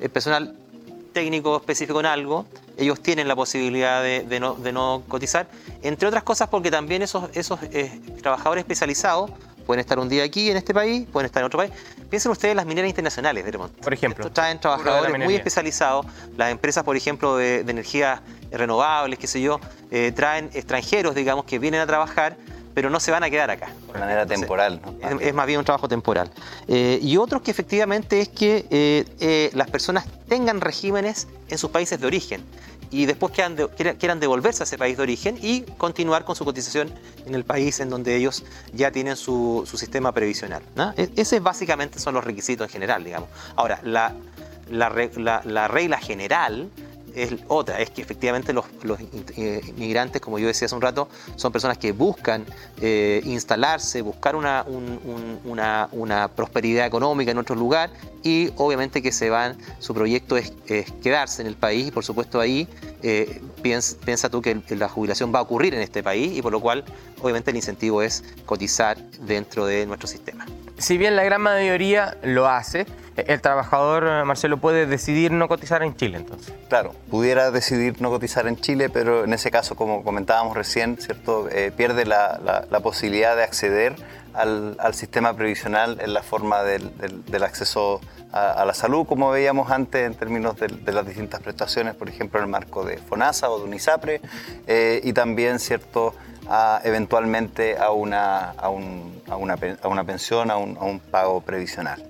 el 0.00 0.10
personal 0.10 0.54
técnico 1.12 1.56
específico 1.56 2.00
en 2.00 2.06
algo, 2.06 2.46
ellos 2.76 3.00
tienen 3.00 3.28
la 3.28 3.36
posibilidad 3.36 4.02
de, 4.02 4.22
de 4.22 4.40
no, 4.40 4.54
de 4.54 4.72
no 4.72 5.02
cotizar, 5.08 5.46
entre 5.82 6.08
otras 6.08 6.22
cosas 6.22 6.48
porque 6.48 6.70
también 6.70 7.02
esos, 7.02 7.24
esos 7.34 7.62
eh, 7.64 8.00
trabajadores 8.22 8.62
especializados 8.62 9.30
pueden 9.66 9.80
estar 9.80 9.98
un 9.98 10.08
día 10.08 10.24
aquí 10.24 10.50
en 10.50 10.56
este 10.56 10.74
país, 10.74 11.06
pueden 11.12 11.26
estar 11.26 11.42
en 11.42 11.46
otro 11.46 11.58
país. 11.58 11.72
Piensen 12.10 12.32
ustedes 12.32 12.52
en 12.52 12.56
las 12.56 12.66
mineras 12.66 12.88
internacionales 12.88 13.44
de 13.44 13.52
Lemont. 13.52 13.72
Por 13.74 13.92
ejemplo. 13.92 14.22
Estos 14.22 14.34
traen 14.34 14.58
trabajadores 14.58 15.18
muy 15.18 15.34
especializados, 15.34 16.06
las 16.36 16.50
empresas, 16.50 16.82
por 16.82 16.96
ejemplo, 16.96 17.36
de, 17.36 17.62
de 17.62 17.70
energías 17.70 18.20
renovables, 18.50 19.18
qué 19.18 19.26
sé 19.26 19.40
yo, 19.40 19.60
eh, 19.90 20.12
traen 20.14 20.50
extranjeros, 20.52 21.14
digamos, 21.14 21.44
que 21.44 21.58
vienen 21.58 21.80
a 21.80 21.86
trabajar, 21.86 22.36
pero 22.74 22.90
no 22.90 23.00
se 23.00 23.10
van 23.10 23.22
a 23.24 23.30
quedar 23.30 23.50
acá. 23.50 23.70
De 23.92 23.98
manera 23.98 24.26
temporal. 24.26 24.80
¿no? 24.84 24.92
Es, 25.20 25.28
es 25.28 25.34
más 25.34 25.46
bien 25.46 25.58
un 25.58 25.64
trabajo 25.64 25.88
temporal. 25.88 26.30
Eh, 26.68 26.98
y 27.02 27.16
otros 27.16 27.42
que 27.42 27.50
efectivamente 27.50 28.20
es 28.20 28.28
que 28.28 28.66
eh, 28.70 29.04
eh, 29.20 29.50
las 29.54 29.70
personas 29.70 30.06
tengan 30.28 30.60
regímenes 30.60 31.28
en 31.48 31.58
sus 31.58 31.70
países 31.70 32.00
de 32.00 32.06
origen 32.06 32.42
y 32.90 33.06
después 33.06 33.32
quieran, 33.32 33.56
de- 33.56 33.68
quieran- 33.68 34.20
devolverse 34.20 34.62
a 34.62 34.64
ese 34.64 34.76
país 34.76 34.96
de 34.98 35.02
origen 35.02 35.38
y 35.40 35.62
continuar 35.78 36.24
con 36.24 36.36
su 36.36 36.44
cotización 36.44 36.92
en 37.26 37.34
el 37.34 37.44
país 37.44 37.80
en 37.80 37.88
donde 37.88 38.16
ellos 38.16 38.44
ya 38.74 38.90
tienen 38.90 39.16
su, 39.16 39.64
su 39.66 39.78
sistema 39.78 40.12
previsional. 40.12 40.62
¿no? 40.74 40.92
E- 40.96 41.10
Ese 41.16 41.40
básicamente 41.40 41.98
son 41.98 42.14
los 42.14 42.24
requisitos 42.24 42.66
en 42.66 42.72
general, 42.72 43.02
digamos. 43.04 43.28
Ahora, 43.56 43.80
la, 43.82 44.14
la 44.70 44.90
la- 45.16 45.42
la 45.44 45.68
regla 45.68 45.98
general 45.98 46.70
es 47.14 47.32
otra, 47.48 47.80
es 47.80 47.90
que 47.90 48.02
efectivamente 48.02 48.52
los, 48.52 48.64
los 48.82 48.98
eh, 49.36 49.60
inmigrantes, 49.76 50.20
como 50.20 50.38
yo 50.38 50.46
decía 50.46 50.66
hace 50.66 50.74
un 50.74 50.80
rato, 50.82 51.08
son 51.36 51.52
personas 51.52 51.78
que 51.78 51.92
buscan 51.92 52.44
eh, 52.80 53.20
instalarse, 53.24 54.02
buscar 54.02 54.36
una, 54.36 54.64
un- 54.66 55.00
un- 55.04 55.40
una, 55.92 56.28
prosperidad 56.34 56.86
económica 56.86 57.30
en 57.30 57.38
otro 57.38 57.54
lugar 57.56 57.90
y 58.22 58.50
obviamente 58.56 59.02
que 59.02 59.12
se 59.12 59.30
van, 59.30 59.56
su 59.78 59.94
proyecto 59.94 60.36
es, 60.36 60.52
quedarse 61.02 61.42
en 61.42 61.48
el 61.48 61.56
país 61.56 61.88
y 61.88 61.90
por 61.90 62.04
supuesto 62.04 62.40
ahí 62.40 62.68
eh, 63.02 63.40
piens- 63.62 63.96
piensa 64.04 64.28
tú 64.30 64.40
que 64.42 64.60
la 64.76 64.88
jubilación 64.88 65.34
va 65.34 65.40
a 65.40 65.42
ocurrir 65.42 65.74
en 65.74 65.80
este 65.80 66.02
país 66.02 66.36
y 66.36 66.42
por 66.42 66.52
lo 66.52 66.60
cual 66.60 66.84
obviamente 67.20 67.50
el 67.50 67.56
incentivo 67.56 68.02
es 68.02 68.22
cotizar 68.46 68.96
dentro 69.20 69.66
de 69.66 69.86
nuestro 69.86 70.08
sistema. 70.08 70.46
Si 70.78 70.98
bien 70.98 71.16
la 71.16 71.24
gran 71.24 71.40
mayoría 71.42 72.16
lo 72.22 72.48
hace, 72.48 72.86
el 73.16 73.40
trabajador, 73.40 74.04
eh, 74.06 74.24
Marcelo, 74.24 74.56
puede 74.58 74.86
decidir 74.86 75.32
no 75.32 75.48
cotizar 75.48 75.82
en 75.82 75.94
Chile 75.96 76.18
entonces. 76.18 76.54
Claro, 76.68 76.94
pudiera 77.10 77.50
decidir 77.50 78.00
no 78.00 78.10
cotizar 78.10 78.46
en 78.46 78.56
Chile, 78.56 78.88
pero 78.90 79.24
en 79.24 79.32
ese 79.32 79.50
caso, 79.50 79.76
como 79.76 80.02
comentábamos 80.04 80.56
recién, 80.56 80.96
¿cierto? 80.98 81.48
Eh, 81.50 81.72
pierde 81.76 82.06
la, 82.06 82.40
la- 82.44 82.64
la 82.70 82.80
posibilidad 82.80 83.36
de 83.36 83.42
acceder 83.44 83.94
al, 84.34 84.76
sistema 84.94 85.34
previsional 85.34 85.98
en 86.00 86.14
la 86.14 86.22
forma 86.22 86.62
del, 86.62 86.96
del- 86.98 87.24
del 87.26 87.42
acceso 87.42 88.00
a, 88.32 88.64
la 88.64 88.72
salud, 88.72 89.06
como 89.06 89.30
veíamos 89.30 89.70
antes 89.70 90.06
en 90.06 90.14
términos 90.14 90.56
de, 90.58 90.68
las 90.92 91.06
distintas 91.06 91.40
prestaciones, 91.42 91.94
por 91.94 92.08
ejemplo, 92.08 92.38
en 92.40 92.44
el 92.46 92.50
marco 92.50 92.82
de 92.82 92.96
FONASA 92.96 93.50
o 93.50 93.58
de 93.58 93.64
UNISAPRE, 93.64 94.22
eh, 94.66 95.00
y 95.04 95.12
también, 95.12 95.58
¿cierto?, 95.58 96.14
eventualmente 96.82 97.76
a 97.78 97.90
una, 97.90 98.50
a, 98.52 98.68
un- 98.70 99.20
a 99.28 99.36
una, 99.36 100.04
pensión, 100.04 100.50
a 100.50 100.56
un 100.56 100.98
pago 101.10 101.40
previsional. 101.42 102.02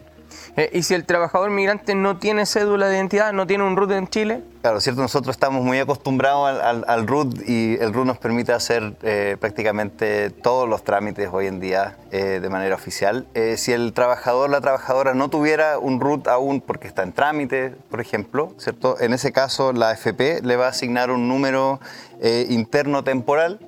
Eh, 0.55 0.69
y 0.75 0.83
si 0.83 0.93
el 0.93 1.07
trabajador 1.07 1.49
migrante 1.51 1.95
no 1.95 2.19
tiene 2.19 2.45
cédula 2.45 2.87
de 2.89 2.97
identidad, 2.97 3.33
no 3.33 3.47
tiene 3.47 3.65
un 3.65 3.75
RUT 3.77 3.91
en 3.93 4.07
Chile, 4.09 4.43
Claro, 4.61 4.81
cierto, 4.81 5.01
nosotros 5.01 5.35
estamos 5.35 5.65
muy 5.65 5.81
acostumbrados 5.81 6.49
al, 6.63 6.85
al- 6.87 7.07
RUT 7.09 7.37
y 7.49 7.77
el 7.81 7.93
RUT 7.93 8.07
nos 8.07 8.19
permite 8.19 8.53
hacer 8.53 8.95
eh, 9.03 9.37
prácticamente 9.41 10.31
todos 10.31 10.69
los 10.69 10.85
trámites 10.85 11.29
hoy 11.33 11.47
en 11.49 11.59
día 11.59 11.97
eh, 12.13 12.39
de 12.41 12.49
manera 12.49 12.75
oficial. 12.77 13.27
Eh, 13.35 13.57
si 13.57 13.73
el 13.73 13.93
trabajador 13.93 14.51
la 14.51 14.61
trabajadora 14.61 15.15
no 15.15 15.29
tuviera 15.31 15.79
un 15.81 15.99
RUT 16.01 16.29
aún 16.29 16.61
porque 16.61 16.87
está 16.87 17.03
en 17.03 17.13
trámite, 17.13 17.71
por 17.91 18.01
ejemplo, 18.01 18.53
¿cierto? 18.59 19.01
En 19.01 19.13
ese 19.15 19.33
caso 19.33 19.73
la 19.73 19.91
AFP 19.91 20.43
le 20.43 20.55
va 20.57 20.67
a 20.67 20.69
asignar 20.69 21.11
un 21.11 21.27
número 21.29 21.81
eh, 22.21 22.47
interno 22.51 23.03
temporal 23.03 23.59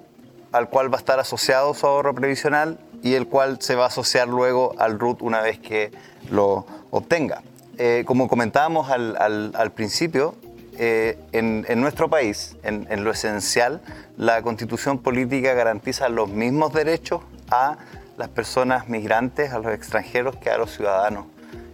al 0.53 0.69
cual 0.69 0.93
va 0.93 0.99
a 0.99 1.01
estar 1.01 1.19
asociado 1.19 1.75
su 1.75 1.87
ahorro 1.89 2.15
previsional 2.15 2.79
y 3.05 3.15
el 3.15 3.29
cual 3.29 3.59
se 3.61 3.77
va 3.77 3.85
a 3.85 3.87
asociar 3.89 4.27
luego 4.27 4.75
al 4.79 4.99
RUT 4.99 5.23
una 5.23 5.41
vez 5.43 5.59
que 5.61 5.93
lo 6.31 6.67
obtenga. 6.91 7.43
Eh, 7.79 8.03
como 8.07 8.27
comentábamos 8.29 8.91
al, 8.91 9.17
al- 9.21 9.53
al 9.55 9.71
principio, 9.73 10.35
eh, 10.79 11.19
en, 11.33 11.65
en 11.69 11.81
nuestro 11.81 12.09
país, 12.09 12.57
en, 12.65 12.87
en 12.91 13.05
lo 13.05 13.11
esencial, 13.13 13.83
la 14.17 14.41
constitución 14.43 14.99
política 14.99 15.53
garantiza 15.55 16.09
los 16.09 16.31
mismos 16.31 16.73
derechos 16.73 17.21
a 17.51 17.77
las 18.17 18.29
personas 18.31 18.89
migrantes, 18.89 19.53
a 19.53 19.59
los 19.59 19.73
extranjeros, 19.73 20.37
que 20.37 20.51
a 20.51 20.57
los 20.57 20.71
ciudadanos 20.75 21.27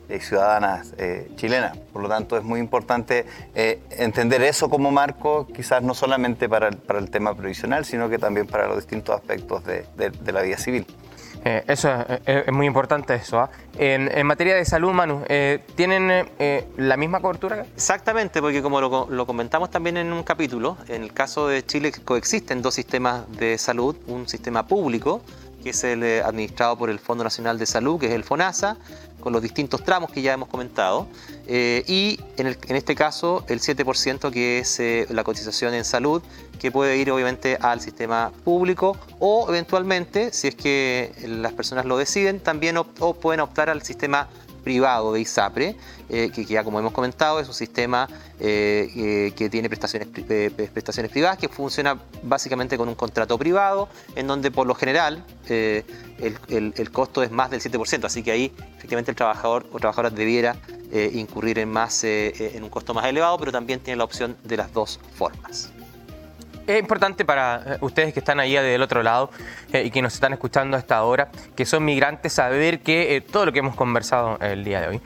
y 0.09 0.19
ciudadanas 0.19 0.93
eh, 0.99 1.31
chilenas. 1.37 1.77
Por 1.93 2.03
lo 2.03 2.09
tanto, 2.09 2.37
es 2.37 2.43
muy 2.43 2.59
importante 2.59 3.25
eh, 3.55 3.79
entender 3.91 4.43
eso 4.43 4.69
como 4.69 4.91
marco, 4.91 5.47
quizás 5.47 5.83
no 5.83 5.95
solamente 5.95 6.49
para 6.49 6.67
el, 6.69 6.77
para 6.79 6.99
el 6.99 7.09
tema 7.11 7.35
previsional, 7.37 7.85
sino 7.85 8.09
que 8.09 8.19
también 8.19 8.49
para 8.49 8.67
los 8.67 8.77
distintos 8.77 9.15
aspectos 9.15 9.65
de, 9.65 9.87
de- 9.97 10.11
de 10.11 10.33
la 10.33 10.43
vida 10.43 10.57
civil. 10.59 10.85
Eh, 11.45 11.65
eso 11.67 11.91
es, 11.93 12.21
es- 12.27 12.47
es 12.49 12.53
muy 12.53 12.67
importante 12.67 13.15
eso. 13.15 13.39
¿ah? 13.41 13.51
En, 13.79 14.11
en 14.17 14.27
materia 14.27 14.55
de 14.57 14.65
salud, 14.65 14.93
Manu, 14.93 15.23
eh, 15.29 15.65
¿tienen 15.75 16.11
eh, 16.11 16.25
eh, 16.39 16.65
la 16.77 16.97
misma 16.97 17.21
cobertura? 17.21 17.65
Exactamente, 17.75 18.41
porque 18.41 18.63
como 18.63 18.81
lo, 18.81 19.09
lo 19.11 19.27
comentamos 19.27 19.71
también 19.71 19.97
en 19.97 20.13
un 20.13 20.23
capítulo, 20.23 20.77
en 20.89 21.03
el 21.03 21.13
caso 21.13 21.49
de 21.49 21.65
Chile 21.65 21.93
coexisten 22.05 22.63
dos 22.63 22.75
sistemas 22.75 23.31
de 23.39 23.57
salud, 23.59 23.97
un 24.07 24.29
sistema 24.29 24.67
público, 24.67 25.23
que 25.63 25.71
es 25.71 25.85
el 25.85 26.03
eh, 26.03 26.23
administrado 26.23 26.77
por 26.79 26.89
el 26.91 26.99
Fondo 26.99 27.23
Nacional 27.25 27.59
de 27.59 27.67
Salud, 27.67 28.01
que 28.01 28.07
es 28.07 28.13
el 28.13 28.25
FONASA, 28.25 28.77
con 29.21 29.33
los 29.33 29.43
distintos 29.43 29.85
tramos 29.85 30.11
que 30.11 30.23
ya 30.23 30.33
hemos 30.33 30.49
comentado, 30.49 31.07
eh, 31.47 31.85
y 31.87 32.19
en, 32.37 32.47
el- 32.47 32.59
en 32.69 32.77
este 32.77 32.95
caso 32.95 33.45
el 33.49 33.61
7% 33.61 34.31
que 34.31 34.59
es 34.61 34.81
eh, 34.81 35.07
la 35.11 35.23
cotización 35.25 35.75
en 35.75 35.85
salud, 35.85 36.23
que 36.59 36.71
puede 36.71 36.97
ir 36.99 37.11
obviamente 37.11 37.57
al 37.61 37.81
sistema 37.81 38.33
público 38.45 38.97
o 39.19 39.47
eventualmente, 39.49 40.33
si 40.33 40.49
es 40.49 40.55
que 40.55 41.13
las 41.27 41.53
personas 41.53 41.85
lo 41.87 41.97
deciden, 41.97 42.41
también 42.41 42.77
o 42.77 43.15
pueden 43.15 43.41
optar 43.41 43.71
al 43.71 43.83
sistema 43.83 44.29
privado 44.61 45.13
de 45.13 45.21
ISAPRE, 45.21 45.77
eh, 46.09 46.31
que, 46.35 46.45
ya 46.45 46.65
como 46.65 46.79
hemos 46.79 46.93
comentado 46.93 47.41
es 47.41 47.49
un 47.49 47.55
sistema 47.55 48.09
que 48.39 49.49
tiene 49.51 49.69
prestaciones, 49.69 50.09
prestaciones 50.73 51.13
privadas, 51.13 51.37
que 51.37 51.49
funciona 51.49 51.99
básicamente 52.23 52.79
con 52.79 52.89
un 52.89 52.95
contrato 52.95 53.37
privado, 53.37 53.91
en 54.17 54.27
donde 54.27 54.51
por 54.51 54.67
lo 54.67 54.75
general 54.75 55.23
el, 55.49 56.91
costo 56.91 57.23
es 57.23 57.31
más 57.31 57.51
del 57.51 57.61
7%, 57.61 58.05
así 58.07 58.23
que 58.23 58.33
ahí 58.33 58.53
efectivamente 58.79 59.11
el 59.11 59.17
trabajador 59.17 59.67
o 59.73 59.79
trabajadora 59.79 60.09
debiera 60.09 60.57
incurrir 61.13 61.59
en, 61.59 61.69
más, 61.69 62.03
en 62.03 62.63
un 62.63 62.71
costo 62.71 62.95
más 62.95 63.05
elevado, 63.05 63.39
pero 63.39 63.53
también 63.53 63.81
tiene 63.81 63.99
la 63.99 64.05
opción 64.05 64.39
de 64.43 64.57
las 64.57 64.73
dos 64.73 64.99
formas 65.15 65.71
es 66.67 66.79
importante 66.79 67.25
para 67.25 67.63
eh, 67.67 67.79
ustedes 67.81 68.13
que 68.13 68.21
están 68.21 68.41
ahí 68.41 68.55
del 68.55 68.83
otro 68.83 69.03
lado 69.03 69.31
eh, 69.73 69.85
y 69.85 69.91
que 69.91 70.03
nos 70.03 70.15
están 70.15 70.33
escuchando 70.33 70.77
a 70.77 70.81
esta 70.81 71.03
hora, 71.03 71.31
que 71.57 71.65
son 71.65 71.85
migrantes, 71.85 72.33
saber 72.33 72.81
que 72.81 73.17
eh, 73.17 73.21
todo 73.21 73.47
lo 73.47 73.53
que 73.53 73.61
hemos 73.61 73.75
conversado 73.75 74.39
el 74.41 74.65
día 74.65 74.81
de 74.81 74.89
hoy 74.89 75.01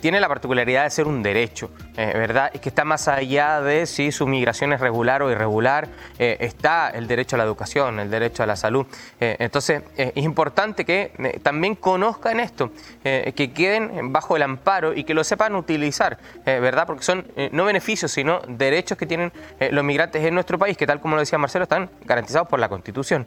tiene 0.00 0.20
la 0.20 0.28
particularidad 0.28 0.84
de 0.84 0.90
ser 0.90 1.06
un 1.06 1.22
derecho, 1.22 1.70
¿verdad? 1.96 2.50
Y 2.54 2.60
que 2.60 2.70
está 2.70 2.84
más 2.86 3.08
allá 3.08 3.60
de 3.60 3.84
si 3.84 4.10
su 4.10 4.26
migración 4.26 4.72
es 4.72 4.80
regular 4.80 5.22
o 5.22 5.30
irregular, 5.30 5.88
está 6.18 6.88
el 6.88 7.06
derecho 7.06 7.36
a 7.36 7.38
la 7.38 7.44
educación, 7.44 8.00
el 8.00 8.10
derecho 8.10 8.42
a 8.42 8.46
la 8.46 8.56
salud. 8.56 8.86
entonces, 9.20 9.82
es 9.96 10.24
importante 10.24 10.86
que 10.86 11.38
también 11.42 11.74
conozcan 11.74 12.40
esto, 12.40 12.70
que 13.02 13.52
queden 13.54 14.14
bajo 14.14 14.36
el 14.36 14.44
amparo 14.44 14.94
y 14.94 15.04
que 15.04 15.12
lo 15.12 15.22
sepan 15.24 15.54
utilizar, 15.54 16.16
¿verdad? 16.46 16.86
Porque 16.86 17.04
son 17.04 17.26
no 17.52 17.66
beneficios, 17.66 18.10
sino 18.10 18.40
derechos 18.48 18.96
que 18.96 19.04
tienen 19.04 19.30
los 19.72 19.84
migrantes 19.84 20.24
en 20.24 20.32
nuestro 20.32 20.58
país, 20.58 20.78
que 20.78 20.86
tal 20.86 20.95
como 21.00 21.14
lo 21.14 21.20
decía 21.20 21.38
Marcelo, 21.38 21.64
están 21.64 21.90
garantizados 22.04 22.48
por 22.48 22.58
la 22.58 22.68
Constitución, 22.68 23.26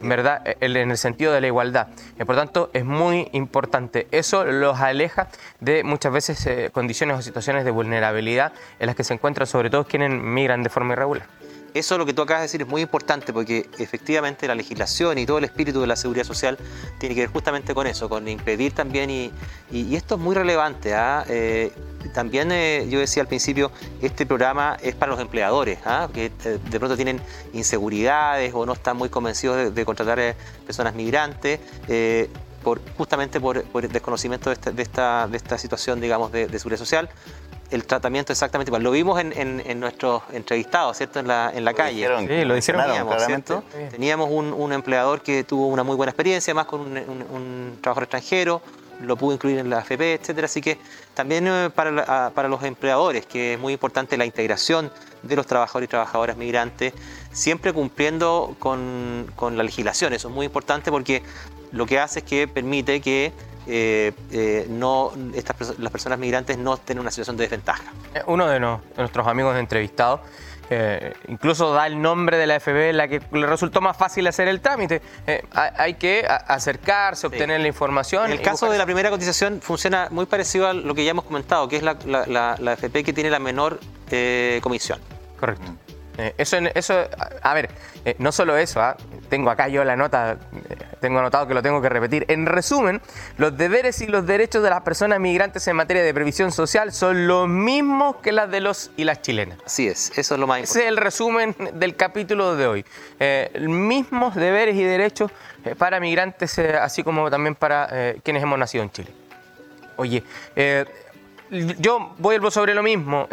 ¿verdad? 0.00 0.42
En 0.60 0.90
el 0.90 0.98
sentido 0.98 1.32
de 1.32 1.40
la 1.40 1.46
igualdad. 1.46 1.88
por 2.26 2.36
tanto, 2.36 2.70
es 2.72 2.84
muy 2.84 3.28
importante. 3.32 4.06
Eso 4.10 4.44
los 4.44 4.80
aleja 4.80 5.28
de 5.60 5.84
muchas 5.84 6.12
veces 6.12 6.46
eh, 6.46 6.70
condiciones 6.72 7.18
o 7.18 7.22
situaciones 7.22 7.64
de 7.64 7.70
vulnerabilidad 7.70 8.52
en 8.78 8.86
las 8.86 8.96
que 8.96 9.04
se 9.04 9.14
encuentran 9.14 9.46
sobre 9.46 9.70
todo 9.70 9.84
quienes 9.84 10.10
migran 10.10 10.62
de 10.62 10.68
forma 10.68 10.92
irregular. 10.92 11.26
Eso 11.74 11.98
lo 11.98 12.06
que 12.06 12.14
tú 12.14 12.22
acabas 12.22 12.40
de 12.40 12.44
decir 12.46 12.62
es 12.62 12.68
muy 12.68 12.82
importante 12.82 13.32
porque 13.32 13.68
efectivamente 13.78 14.46
la 14.46 14.54
legislación 14.54 15.18
y 15.18 15.26
todo 15.26 15.38
el 15.38 15.44
espíritu 15.44 15.80
de 15.80 15.86
la 15.86 15.96
seguridad 15.96 16.24
social 16.24 16.58
tiene 16.98 17.14
que 17.14 17.22
ver 17.22 17.30
justamente 17.30 17.74
con 17.74 17.86
eso, 17.86 18.08
con 18.08 18.26
impedir 18.26 18.72
también, 18.72 19.10
y, 19.10 19.32
esto 19.94 20.14
es 20.14 20.20
muy 20.20 20.34
relevante. 20.34 20.94
¿ah? 20.94 21.24
Eh, 21.28 21.72
también 22.14 22.50
eh, 22.52 22.86
yo 22.88 23.00
decía 23.00 23.22
al 23.22 23.28
principio, 23.28 23.70
este 24.00 24.24
programa 24.24 24.76
es 24.82 24.94
para 24.94 25.12
los 25.12 25.20
empleadores, 25.20 25.78
¿ah? 25.84 26.08
que 26.12 26.26
eh, 26.26 26.58
de 26.70 26.78
pronto 26.78 26.96
tienen 26.96 27.20
inseguridades 27.52 28.52
o 28.54 28.64
no 28.64 28.72
están 28.72 28.96
muy 28.96 29.08
convencidos 29.08 29.74
de, 29.74 29.84
contratar 29.84 30.36
personas 30.64 30.94
migrantes. 30.94 31.60
Por, 32.62 32.80
justamente 32.96 33.40
por, 33.40 33.56
el 33.58 33.92
desconocimiento 33.92 34.50
de 34.50 34.54
esta, 34.82 35.28
de 35.28 35.36
esta, 35.36 35.58
situación, 35.58 36.00
digamos, 36.00 36.32
de, 36.32 36.48
de 36.48 36.58
seguridad 36.58 36.78
social 36.78 37.08
el 37.70 37.84
tratamiento 37.84 38.32
exactamente 38.32 38.70
igual. 38.70 38.82
Lo 38.82 38.90
vimos 38.90 39.20
en, 39.20 39.32
en, 39.36 39.80
nuestros 39.80 40.22
entrevistados, 40.32 40.96
¿cierto? 40.96 41.20
En 41.20 41.28
la, 41.28 41.52
en 41.54 41.64
la 41.64 41.74
calle. 41.74 42.08
sí, 42.26 42.44
lo 42.44 42.56
hicieron 42.56 42.84
Teníamos, 42.84 43.24
¿cierto? 43.24 43.62
Teníamos 43.90 44.30
un, 44.30 44.52
un, 44.52 44.72
empleador 44.72 45.20
que 45.20 45.44
tuvo 45.44 45.66
una 45.66 45.82
muy 45.82 45.96
buena 45.96 46.10
experiencia, 46.10 46.54
más 46.54 46.66
con 46.66 46.80
un, 46.80 46.96
un, 46.96 47.78
trabajador 47.80 48.04
extranjero, 48.04 48.62
lo 49.02 49.16
pudo 49.16 49.34
incluir 49.34 49.58
en 49.58 49.68
la 49.70 49.78
AFP, 49.78 50.14
etcétera. 50.14 50.46
Así 50.46 50.60
que 50.60 50.78
también 51.14 51.46
eh, 51.46 51.70
para, 51.74 52.30
para, 52.30 52.48
los 52.48 52.62
empleadores, 52.62 53.26
que 53.26 53.54
es 53.54 53.60
muy 53.60 53.74
importante 53.74 54.16
la 54.16 54.24
integración 54.24 54.90
de 55.22 55.36
los 55.36 55.46
trabajadores 55.46 55.88
y 55.88 55.90
trabajadoras 55.90 56.36
migrantes, 56.36 56.94
siempre 57.32 57.72
cumpliendo 57.72 58.56
con, 58.58 59.30
con 59.36 59.56
la 59.58 59.62
legislación. 59.62 60.14
Eso 60.14 60.28
es 60.28 60.34
muy 60.34 60.46
importante 60.46 60.90
porque 60.90 61.22
lo 61.70 61.84
que 61.86 61.98
hace 61.98 62.20
es 62.20 62.24
que 62.24 62.48
permite 62.48 63.00
que 63.00 63.32
eh, 63.70 64.12
eh, 64.32 64.66
no, 64.70 65.12
estas, 65.34 65.78
las 65.78 65.92
personas 65.92 66.18
migrantes 66.18 66.56
no 66.56 66.74
estén 66.74 66.96
en 66.96 67.02
una 67.02 67.10
situación 67.10 67.36
de 67.36 67.42
desventaja. 67.44 67.92
Eh, 68.14 68.22
uno 68.26 68.46
de, 68.46 68.58
nuestros 68.60 69.26
amigos 69.26 69.56
entrevistados 69.56 70.20
incluso 71.28 71.72
da 71.72 71.86
el 71.86 72.02
nombre 72.02 72.36
de 72.36 72.46
la 72.46 72.60
FB 72.60 72.90
en 72.90 72.98
la 72.98 73.08
que 73.08 73.22
le 73.32 73.46
resultó 73.46 73.80
más 73.80 73.96
fácil 73.96 74.26
hacer 74.26 74.48
el 74.48 74.60
trámite. 74.60 75.00
hay 75.54 75.94
que 75.94 76.26
acercarse, 76.28 77.26
obtener 77.26 77.60
la 77.60 77.68
información. 77.68 78.26
En 78.26 78.32
el 78.32 78.42
caso 78.42 78.70
de 78.70 78.76
la 78.76 78.84
primera 78.84 79.08
cotización 79.08 79.62
funciona 79.62 80.08
muy 80.10 80.26
parecido 80.26 80.68
a 80.68 80.74
lo 80.74 80.94
que 80.94 81.06
ya 81.06 81.12
hemos 81.12 81.24
comentado, 81.24 81.68
que 81.68 81.76
es 81.76 81.82
la, 81.82 81.96
la, 82.04 82.72
FP 82.74 83.02
que 83.02 83.14
tiene 83.14 83.30
la 83.30 83.38
menor 83.38 83.80
comisión. 84.60 85.00
Correcto. 85.40 85.72
Eso, 86.36 86.56
eso, 86.74 87.08
a 87.42 87.54
ver, 87.54 87.70
no 88.18 88.32
solo 88.32 88.56
eso, 88.56 88.80
¿ah? 88.80 88.96
tengo 89.28 89.50
acá 89.50 89.68
yo 89.68 89.84
la 89.84 89.96
nota 89.96 90.38
tengo 91.00 91.18
anotado 91.18 91.46
que 91.46 91.54
lo 91.54 91.62
tengo 91.62 91.80
que 91.80 91.88
repetir. 91.88 92.24
En 92.28 92.46
resumen, 92.46 93.00
los 93.36 93.56
deberes 93.56 94.00
y 94.00 94.06
los 94.06 94.26
derechos 94.26 94.62
de 94.62 94.70
las 94.70 94.82
personas 94.82 95.20
migrantes 95.20 95.66
en 95.68 95.76
materia 95.76 96.02
de 96.02 96.12
previsión 96.12 96.52
social 96.52 96.92
son 96.92 97.26
los 97.26 97.48
mismos 97.48 98.16
que 98.16 98.32
las 98.32 98.50
de 98.50 98.60
los 98.60 98.90
y 98.96 99.04
las 99.04 99.22
chilenas. 99.22 99.58
Así 99.64 99.86
es, 99.86 100.12
eso 100.16 100.34
es 100.34 100.40
lo 100.40 100.46
más 100.46 100.60
importante. 100.60 100.78
Ese 100.78 100.88
es 100.88 100.88
el 100.88 100.96
resumen 100.96 101.56
del 101.74 101.96
capítulo 101.96 102.56
de 102.56 102.66
hoy. 102.66 102.84
Eh, 103.20 103.66
mismos 103.68 104.34
deberes 104.34 104.76
y 104.76 104.82
derechos 104.82 105.30
eh, 105.64 105.74
para 105.74 106.00
migrantes, 106.00 106.58
eh, 106.58 106.76
así 106.76 107.02
como 107.02 107.30
también 107.30 107.54
para 107.54 108.14
quienes 108.22 108.42
hemos 108.42 108.58
nacido 108.58 108.84
en 108.84 108.90
Chile. 108.90 109.10
Oye, 109.96 110.22
yo 111.50 112.14
vuelvo 112.18 112.50
sobre 112.50 112.74
lo 112.74 112.82
mismo 112.82 113.28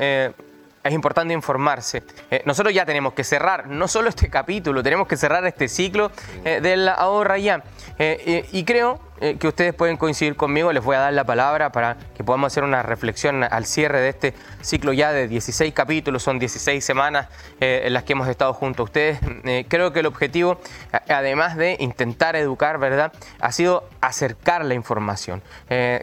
es 0.86 0.94
importante 0.94 1.34
informarse. 1.34 2.04
Eh, 2.30 2.44
nosotros 2.46 2.74
ya 2.74 2.86
tenemos 2.86 3.14
que 3.14 3.24
cerrar 3.24 3.68
no 3.68 3.88
solo 3.88 4.10
este 4.10 4.30
capítulo, 4.30 4.84
tenemos 4.84 5.08
que 5.08 5.18
cerrar 5.18 5.46
este 5.46 5.68
ciclo 5.68 6.12
eh, 6.44 6.60
de 6.62 6.78
la 6.78 6.94
ahorra 6.94 7.40
ya. 7.40 7.64
Eh, 7.98 8.48
y 8.52 8.64
creo 8.64 9.00
eh, 9.22 9.38
que 9.40 9.48
ustedes 9.48 9.74
pueden 9.74 9.96
coincidir 9.96 10.36
conmigo, 10.36 10.74
les 10.74 10.84
voy 10.84 10.98
a 10.98 11.00
dar 11.00 11.14
la 11.14 11.24
palabra 11.24 11.72
para 11.72 11.96
que 12.16 12.24
podamos 12.24 12.52
hacer 12.52 12.66
una 12.66 12.84
reflexión 12.84 13.46
al 13.46 13.66
cierre 13.66 14.02
de 14.02 14.10
este 14.10 14.34
ciclo 14.62 14.92
ya 14.92 15.14
de 15.14 15.30
16 15.30 15.74
capítulos, 15.74 16.22
son 16.22 16.38
16 16.38 16.84
semanas 16.84 17.28
eh, 17.62 17.84
en 17.86 17.94
las 17.94 18.04
que 18.04 18.14
hemos 18.14 18.28
estado 18.28 18.54
junto 18.54 18.84
a 18.84 18.86
ustedes. 18.86 19.20
Eh, 19.46 19.66
creo 19.70 19.94
que 19.94 20.00
el 20.00 20.06
objetivo, 20.06 20.60
además 21.08 21.56
de 21.56 21.78
intentar 21.80 22.36
educar, 22.36 22.78
¿verdad?, 22.78 23.14
ha 23.40 23.52
sido 23.52 23.88
acercar 24.02 24.66
la 24.66 24.74
información, 24.74 25.42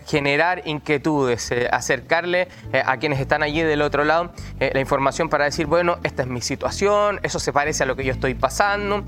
generar 0.06 0.62
inquietudes, 0.64 1.52
acercarle 1.70 2.48
a 2.84 2.96
quienes 2.98 3.20
están 3.20 3.42
allí 3.42 3.62
del 3.62 3.82
otro 3.82 4.04
lado 4.04 4.32
la 4.58 4.80
información 4.80 5.28
para 5.28 5.44
decir, 5.44 5.66
bueno, 5.66 5.98
esta 6.02 6.22
es 6.22 6.28
mi 6.28 6.40
situación, 6.40 7.20
eso 7.22 7.38
se 7.38 7.52
parece 7.52 7.82
a 7.82 7.86
lo 7.86 7.96
que 7.96 8.04
yo 8.04 8.12
estoy 8.12 8.34
pasando, 8.34 9.04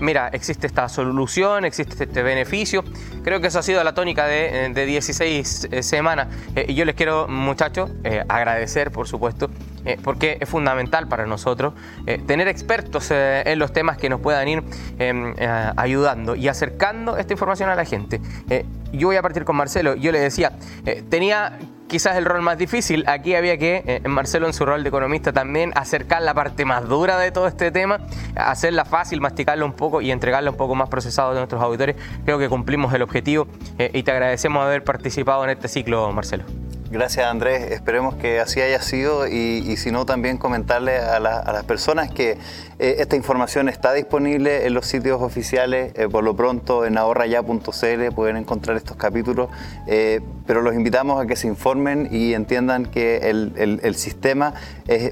mira, 0.00 0.28
existe 0.32 0.66
esta 0.66 0.88
solución, 0.88 1.64
existe 1.64 2.04
este 2.04 2.22
beneficio. 2.22 2.84
Creo 3.22 3.40
que 3.40 3.47
eso 3.48 3.58
ha 3.58 3.62
sido 3.62 3.82
la 3.82 3.94
tónica 3.94 4.26
de, 4.26 4.72
16 4.74 5.64
eh, 5.64 5.68
eh, 5.70 5.82
semanas. 5.82 6.28
Eh, 6.54 6.66
y 6.68 6.74
yo 6.74 6.84
les 6.84 6.94
quiero, 6.94 7.26
muchachos, 7.28 7.90
agradecer, 8.28 8.90
por 8.90 9.08
supuesto, 9.08 9.50
porque 10.04 10.38
es 10.40 10.48
fundamental 10.48 11.08
para 11.08 11.26
nosotros 11.26 11.72
tener 12.26 12.46
expertos 12.48 13.10
en 13.10 13.58
los 13.58 13.72
temas 13.72 13.96
que 13.96 14.08
nos 14.08 14.20
puedan 14.20 14.46
ir 14.48 14.62
em, 14.98 15.34
ayudando 15.76 16.36
y 16.36 16.48
acercando 16.48 17.16
esta 17.16 17.32
información 17.32 17.70
a 17.70 17.74
la 17.74 17.84
gente. 17.84 18.20
yo 18.92 19.08
voy 19.08 19.16
a 19.16 19.22
partir 19.22 19.44
con 19.44 19.56
Marcelo. 19.56 19.94
Yo 19.94 20.12
le 20.12 20.20
decía, 20.20 20.52
tenía 21.08 21.58
quizás 21.88 22.16
el 22.16 22.24
rol 22.24 22.42
más 22.42 22.58
difícil. 22.58 23.04
Aquí 23.08 23.34
había 23.34 23.58
que, 23.58 23.82
eh, 23.86 24.08
Marcelo 24.08 24.46
en 24.46 24.52
su 24.52 24.64
rol 24.64 24.82
de 24.82 24.88
economista 24.90 25.32
también, 25.32 25.72
acercar 25.74 26.22
la 26.22 26.34
parte 26.34 26.64
más 26.64 26.88
dura 26.88 27.18
de 27.18 27.32
todo 27.32 27.48
este 27.48 27.70
tema, 27.70 28.00
hacerla 28.36 28.84
fácil, 28.84 29.20
masticarla 29.20 29.64
un 29.64 29.72
poco 29.72 30.00
y 30.00 30.10
entregarla 30.10 30.50
un 30.50 30.56
poco 30.56 30.74
más 30.74 30.88
procesado 30.88 31.32
a 31.32 31.34
nuestros 31.34 31.60
auditores. 31.60 31.96
Creo 32.24 32.38
que 32.38 32.48
cumplimos 32.48 32.92
el 32.94 33.02
objetivo 33.02 33.48
eh, 33.78 33.90
y 33.92 34.02
te 34.02 34.12
agradecemos 34.12 34.64
haber 34.64 34.84
participado 34.84 35.42
en 35.44 35.50
este 35.50 35.68
ciclo, 35.68 36.12
Marcelo. 36.12 36.44
Gracias 36.90 37.26
Andrés, 37.26 37.70
esperemos 37.70 38.14
que 38.14 38.40
así 38.40 38.62
haya 38.62 38.80
sido 38.80 39.28
y, 39.28 39.76
si 39.76 39.90
no 39.90 40.06
también 40.06 40.38
comentarle 40.38 40.96
a, 40.96 41.20
las 41.20 41.64
personas 41.64 42.10
que 42.10 42.38
eh, 42.78 42.96
esta 43.00 43.14
información 43.14 43.68
está 43.68 43.92
disponible 43.92 44.66
en 44.66 44.72
los 44.72 44.86
sitios 44.86 45.20
oficiales, 45.20 45.92
eh, 45.96 46.08
por 46.08 46.24
lo 46.24 46.34
pronto 46.34 46.86
en 46.86 46.96
ahorraya.cl 46.96 48.14
pueden 48.14 48.38
encontrar 48.38 48.78
estos 48.78 48.96
capítulos, 48.96 49.50
eh, 49.86 50.20
pero 50.46 50.62
los 50.62 50.74
invitamos 50.74 51.22
a 51.22 51.26
que 51.26 51.36
se 51.36 51.46
informen 51.46 52.08
y 52.10 52.32
entiendan 52.32 52.86
que 52.86 53.18
el, 53.28 53.94
sistema 53.94 54.54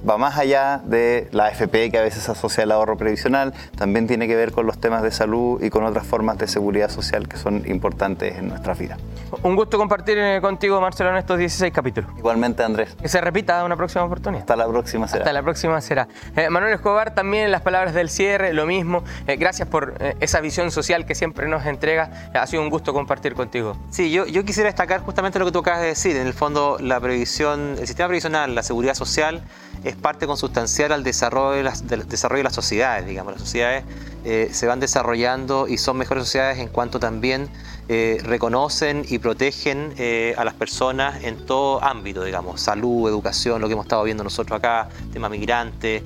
va 0.09 0.17
más 0.17 0.39
allá 0.39 0.81
de 0.83 1.29
la 1.33 1.47
AFP 1.47 1.91
que 1.91 1.99
a 1.99 2.03
veces 2.03 2.27
asocia 2.31 2.65
al 2.65 2.73
ahorro 2.73 2.97
previsional, 2.97 3.53
también 3.77 4.07
tiene 4.07 4.29
que 4.29 4.37
ver 4.37 4.51
con 4.51 4.65
los 4.65 4.79
temas 4.79 5.03
de 5.03 5.11
salud 5.11 5.63
y 5.63 5.69
con 5.69 5.85
otras 5.85 6.07
formas 6.07 6.39
de 6.39 6.47
seguridad 6.47 6.89
social 6.89 7.29
que 7.29 7.37
son 7.37 7.65
importantes 7.67 8.39
en 8.39 8.49
nuestra 8.49 8.73
vida. 8.73 8.97
Un 9.43 9.57
gusto 9.57 9.77
compartir 9.79 10.19
contigo 10.41 10.81
Marcelo 10.81 11.11
en 11.11 11.17
estos 11.17 11.39
16 11.39 11.73
capítulos. 11.73 12.11
Igualmente 12.17 12.63
Andrés. 12.63 12.97
Que 13.01 13.09
se 13.09 13.21
repita 13.21 13.65
una 13.65 13.77
próxima 13.77 14.05
oportunidad. 14.05 14.43
Hasta 14.43 14.57
la 14.57 14.69
próxima 14.69 15.09
será. 15.09 15.25
Hasta 15.25 15.33
la 15.33 15.43
próxima 15.43 15.81
será. 15.81 16.09
Manuel 16.51 16.73
Escobar 16.73 17.15
también 17.15 17.51
las 17.51 17.63
palabras 17.63 17.95
del 17.95 18.11
cierre, 18.11 18.53
lo 18.53 18.67
mismo. 18.67 19.03
Eh, 19.27 19.37
gracias 19.37 19.69
por 19.69 19.95
eh, 19.99 20.17
esa 20.21 20.41
visión 20.41 20.71
social 20.71 21.05
que 21.05 21.15
siempre 21.15 21.49
nos 21.49 21.67
entrega. 21.67 22.31
ha 22.33 22.47
sido 22.47 22.63
un 22.63 22.71
gusto 22.71 22.93
compartir 22.93 23.35
contigo. 23.35 23.77
Sí, 23.91 24.11
yo, 24.11 24.27
yo 24.27 24.45
quisiera 24.45 24.69
destacar 24.69 25.01
justamente 25.01 25.17
justamente 25.17 25.39
lo 25.39 25.47
que 25.47 25.53
tú 25.53 25.61
acabas 25.61 25.81
de 25.81 25.87
decir. 25.87 26.15
En 26.17 26.27
el 26.27 26.35
fondo, 26.35 26.77
la 26.79 27.01
previsión, 27.01 27.77
el 27.79 27.87
sistema 27.87 28.09
previsional, 28.09 28.55
la 28.55 28.63
seguridad 28.63 28.93
social, 28.93 29.41
es 29.87 29.95
parte 29.95 30.27
consustancial 30.27 30.91
al 30.91 31.05
desarrollo 31.05 31.53
de 31.53 31.63
las, 31.63 31.87
del 31.87 32.09
desarrollo 32.09 32.41
de 32.41 32.45
las 32.45 32.55
sociedades. 32.55 33.07
Digamos, 33.07 33.35
las 33.35 33.43
sociedades 33.43 33.85
eh, 34.25 34.49
se 34.51 34.67
van 34.67 34.81
desarrollando 34.81 35.69
y 35.69 35.79
son 35.79 35.97
mejores 35.97 36.25
sociedades 36.25 36.59
en 36.59 36.67
cuanto 36.67 36.99
también 36.99 37.49
eh, 37.89 38.19
reconocen 38.25 39.07
y 39.09 39.21
protegen 39.21 39.95
eh, 39.97 40.35
a 40.37 40.45
las 40.45 40.55
personas 40.55 41.23
en 41.23 41.47
todo 41.47 41.83
ámbito, 41.85 42.25
digamos, 42.25 42.61
salud, 42.61 43.09
educación, 43.09 43.61
lo 43.61 43.69
que 43.69 43.75
hemos 43.75 43.87
estado 43.87 44.03
viendo 44.03 44.25
nosotros 44.25 44.59
acá, 44.59 44.89
temas 45.13 45.31
migrantes, 45.31 46.03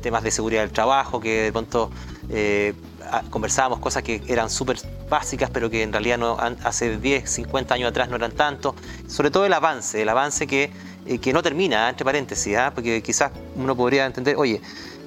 temas 0.00 0.22
de 0.22 0.30
seguridad 0.30 0.60
del 0.60 0.70
trabajo, 0.70 1.20
que 1.20 1.42
de 1.42 1.52
pronto 1.52 1.90
conversábamos 3.30 3.78
cosas 3.78 4.02
que 4.02 4.22
eran 4.26 4.48
súper 4.50 4.78
básicas, 5.08 5.50
pero 5.50 5.68
que 5.68 5.82
en 5.82 5.92
realidad 5.92 6.18
no, 6.18 6.38
hace 6.64 6.98
10, 6.98 7.28
50 7.28 7.74
años 7.74 7.90
atrás 7.90 8.08
no 8.08 8.16
eran 8.16 8.32
tanto. 8.32 8.74
Sobre 9.06 9.30
todo 9.30 9.44
el 9.44 9.52
avance, 9.52 10.00
el 10.00 10.08
avance 10.08 10.46
que, 10.46 10.70
eh, 11.06 11.18
que 11.18 11.32
no 11.32 11.42
termina, 11.42 11.88
entre 11.88 12.04
paréntesis, 12.04 12.56
¿ah? 12.56 12.72
porque 12.74 13.02
quizás 13.02 13.30
uno 13.56 13.76
podría 13.76 14.06
entender, 14.06 14.36
oye, 14.36 14.60